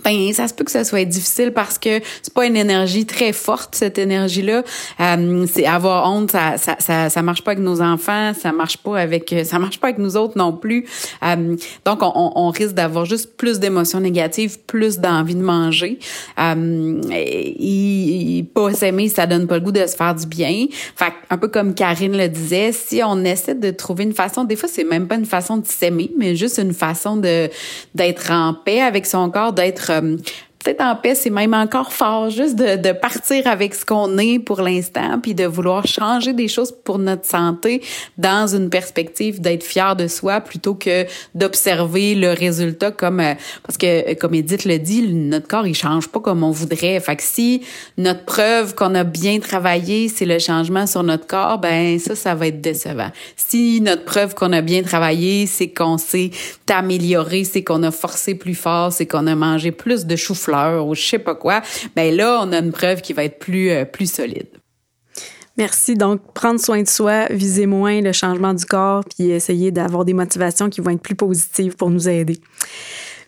ben 0.04 0.32
ça 0.32 0.48
se 0.48 0.54
peut 0.54 0.64
que 0.64 0.70
ça 0.70 0.84
soit 0.84 1.04
difficile 1.04 1.52
parce 1.52 1.78
que 1.78 2.00
c'est 2.22 2.32
pas 2.32 2.46
une 2.46 2.56
énergie 2.56 3.06
très 3.06 3.32
forte 3.32 3.74
cette 3.74 3.98
énergie 3.98 4.42
là 4.42 4.62
euh, 5.00 5.46
c'est 5.52 5.66
avoir 5.66 6.10
honte 6.10 6.30
ça, 6.30 6.56
ça 6.56 6.76
ça 6.78 7.10
ça 7.10 7.22
marche 7.22 7.42
pas 7.42 7.52
avec 7.52 7.64
nos 7.64 7.80
enfants 7.82 8.32
ça 8.34 8.52
marche 8.52 8.78
pas 8.78 8.98
avec 8.98 9.34
ça 9.44 9.58
marche 9.58 9.78
pas 9.80 9.88
avec 9.88 9.98
nous 9.98 10.16
autres 10.16 10.36
non 10.36 10.52
plus. 10.52 10.86
Euh, 11.22 11.56
donc 11.84 12.02
on, 12.02 12.32
on 12.34 12.50
risque 12.50 12.74
d'avoir 12.74 13.04
juste 13.04 13.36
plus 13.36 13.58
d'émotions 13.58 14.00
négatives 14.00 14.58
plus 14.66 14.98
d'envie 14.98 15.34
de 15.34 15.42
manger. 15.42 15.98
Euh, 16.38 17.00
et, 17.10 18.38
et 18.38 18.42
pas 18.42 18.72
s'aimer 18.72 19.08
ça 19.08 19.26
donne 19.26 19.46
pas 19.46 19.56
le 19.56 19.64
goût 19.64 19.72
de 19.72 19.86
se 19.86 19.96
faire 19.96 20.14
du 20.14 20.26
bien. 20.26 20.66
Fait 20.96 21.12
un 21.30 21.38
peu 21.38 21.48
comme 21.48 21.74
Karine 21.74 22.16
le 22.16 22.28
disait 22.28 22.72
si 22.72 23.02
on 23.04 23.24
essaie 23.24 23.54
de 23.54 23.70
trouver 23.70 24.04
une 24.04 24.14
façon 24.14 24.44
des 24.44 24.56
fois 24.56 24.68
c'est 24.68 24.84
même 24.84 25.08
pas 25.08 25.16
une 25.16 25.26
façon 25.26 25.58
de 25.58 25.66
s'aimer 25.66 26.10
mais 26.18 26.36
juste 26.36 26.58
une 26.58 26.74
façon 26.74 27.16
de 27.16 27.48
d'être 27.94 28.30
en 28.30 28.54
paix 28.54 28.80
avec 28.80 29.06
son 29.06 29.30
corps 29.30 29.52
d'être 29.52 29.81
euh, 29.90 30.16
peut-être 30.62 30.82
en 30.82 30.96
paix, 30.96 31.14
c'est 31.14 31.30
même 31.30 31.54
encore 31.54 31.92
fort, 31.92 32.30
juste 32.30 32.56
de, 32.56 32.76
de 32.76 32.92
partir 32.92 33.46
avec 33.46 33.74
ce 33.74 33.84
qu'on 33.84 34.18
est 34.18 34.38
pour 34.38 34.60
l'instant, 34.60 35.18
puis 35.20 35.34
de 35.34 35.44
vouloir 35.44 35.86
changer 35.86 36.32
des 36.32 36.48
choses 36.48 36.72
pour 36.84 36.98
notre 36.98 37.26
santé 37.26 37.82
dans 38.18 38.46
une 38.46 38.70
perspective 38.70 39.40
d'être 39.40 39.64
fier 39.64 39.96
de 39.96 40.06
soi 40.06 40.40
plutôt 40.40 40.74
que 40.74 41.06
d'observer 41.34 42.14
le 42.14 42.32
résultat 42.32 42.90
comme 42.90 43.20
euh, 43.20 43.34
parce 43.62 43.78
que 43.78 44.14
comme 44.14 44.34
Edith 44.34 44.64
le 44.64 44.78
dit, 44.78 45.02
notre 45.12 45.48
corps 45.48 45.66
il 45.66 45.74
change 45.74 46.08
pas 46.08 46.20
comme 46.20 46.42
on 46.42 46.50
voudrait. 46.50 46.98
Fait 47.00 47.16
que 47.16 47.22
si 47.22 47.62
notre 47.98 48.24
preuve 48.24 48.74
qu'on 48.74 48.94
a 48.94 49.04
bien 49.04 49.38
travaillé, 49.40 50.08
c'est 50.08 50.24
le 50.24 50.38
changement 50.38 50.86
sur 50.86 51.02
notre 51.02 51.26
corps, 51.26 51.58
ben 51.58 51.98
ça 51.98 52.14
ça 52.14 52.34
va 52.34 52.46
être 52.48 52.60
décevant. 52.60 53.10
Si 53.36 53.80
notre 53.80 54.04
preuve 54.04 54.34
qu'on 54.34 54.52
a 54.52 54.60
bien 54.60 54.82
travaillé, 54.82 55.46
c'est 55.46 55.68
qu'on 55.68 55.98
s'est 55.98 56.30
amélioré, 56.70 57.44
c'est 57.44 57.62
qu'on 57.62 57.82
a 57.82 57.90
forcé 57.90 58.34
plus 58.34 58.54
fort, 58.54 58.92
c'est 58.92 59.06
qu'on 59.06 59.26
a 59.26 59.34
mangé 59.34 59.72
plus 59.72 60.06
de 60.06 60.16
ou 60.84 60.94
je 60.94 61.02
sais 61.02 61.18
pas 61.18 61.34
quoi, 61.34 61.62
ben 61.96 62.14
là, 62.14 62.40
on 62.42 62.52
a 62.52 62.58
une 62.58 62.72
preuve 62.72 63.00
qui 63.00 63.12
va 63.12 63.24
être 63.24 63.38
plus, 63.38 63.70
euh, 63.70 63.84
plus 63.84 64.10
solide. 64.10 64.48
Merci. 65.58 65.94
Donc, 65.94 66.20
prendre 66.32 66.58
soin 66.58 66.82
de 66.82 66.88
soi, 66.88 67.26
viser 67.30 67.66
moins 67.66 68.00
le 68.00 68.12
changement 68.12 68.54
du 68.54 68.64
corps, 68.64 69.04
puis 69.04 69.30
essayer 69.30 69.70
d'avoir 69.70 70.04
des 70.04 70.14
motivations 70.14 70.70
qui 70.70 70.80
vont 70.80 70.90
être 70.90 71.02
plus 71.02 71.14
positives 71.14 71.76
pour 71.76 71.90
nous 71.90 72.08
aider. 72.08 72.38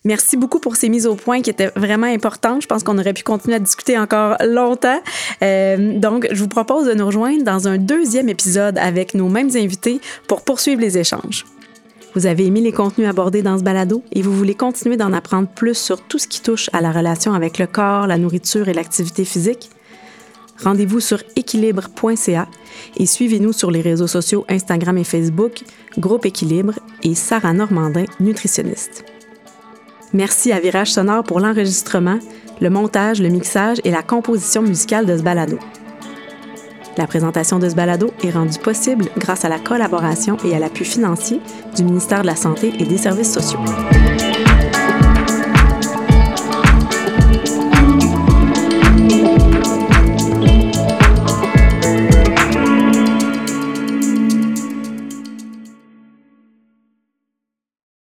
Merci 0.07 0.37
beaucoup 0.37 0.59
pour 0.59 0.77
ces 0.77 0.91
mises 0.91 1.07
au 1.07 1.15
point 1.15 1.41
qui 1.41 1.49
étaient 1.49 1.71
vraiment 1.77 2.07
importantes. 2.07 2.61
Je 2.63 2.67
pense 2.67 2.83
qu'on 2.83 2.99
aurait 2.99 3.15
pu 3.15 3.23
continuer 3.23 3.57
à 3.57 3.59
discuter 3.59 3.99
encore 3.99 4.37
longtemps. 4.45 5.01
Euh, 5.43 5.99
donc, 5.99 6.29
je 6.31 6.41
vous 6.41 6.49
propose 6.49 6.87
de 6.87 6.93
nous 6.93 7.07
rejoindre 7.07 7.43
dans 7.43 7.69
un 7.69 7.79
deuxième 7.79 8.29
épisode 8.29 8.77
avec 8.79 9.15
nos 9.15 9.29
mêmes 9.29 9.51
invités 9.55 10.01
pour 10.29 10.43
poursuivre 10.43 10.81
les 10.81 10.99
échanges. 10.99 11.47
Vous 12.15 12.27
avez 12.27 12.47
aimé 12.47 12.61
les 12.61 12.71
contenus 12.71 13.09
abordés 13.09 13.43
dans 13.43 13.59
ce 13.59 13.65
balado 13.65 14.05
et 14.13 14.23
vous 14.23 14.33
voulez 14.33 14.55
continuer 14.55 14.97
d'en 14.97 15.13
apprendre 15.13 15.49
plus 15.49 15.77
sur 15.77 16.01
tout 16.01 16.19
ce 16.19 16.29
qui 16.29 16.41
touche 16.41 16.71
à 16.73 16.81
la 16.81 16.93
relation 16.93 17.35
avec 17.35 17.59
le 17.59 17.67
corps, 17.67 18.07
la 18.07 18.19
nourriture 18.19 18.69
et 18.69 18.75
l'activité 18.75 19.25
physique? 19.25 19.71
Rendez-vous 20.63 21.01
sur 21.01 21.21
équilibre.ca 21.35 22.47
et 22.97 23.07
suivez-nous 23.07 23.53
sur 23.53 23.73
les 23.73 23.81
réseaux 23.81 24.07
sociaux 24.07 24.45
Instagram 24.49 24.97
et 24.97 25.05
Facebook, 25.05 25.65
Groupe 25.99 26.27
Équilibre 26.27 26.75
et 27.03 27.17
Sarah 27.17 27.53
Normandin, 27.53 28.05
nutritionniste. 28.21 29.05
Merci 30.13 30.53
à 30.53 30.61
Virage 30.61 30.93
Sonore 30.93 31.25
pour 31.25 31.41
l'enregistrement, 31.41 32.21
le 32.61 32.71
montage, 32.71 33.21
le 33.21 33.29
mixage 33.29 33.79
et 33.83 33.91
la 33.91 34.05
composition 34.05 34.63
musicale 34.63 35.07
de 35.07 35.17
ce 35.17 35.23
balado. 35.23 35.59
La 36.97 37.07
présentation 37.07 37.59
de 37.59 37.69
ce 37.69 37.75
balado 37.75 38.13
est 38.23 38.31
rendue 38.31 38.59
possible 38.59 39.07
grâce 39.19 39.45
à 39.45 39.49
la 39.49 39.59
collaboration 39.59 40.37
et 40.45 40.55
à 40.55 40.59
l'appui 40.59 40.85
financier 40.85 41.41
du 41.75 41.85
ministère 41.85 42.23
de 42.23 42.27
la 42.27 42.37
Santé 42.37 42.73
et 42.79 42.85
des 42.85 42.99
Services 42.99 43.33
sociaux. 43.33 43.61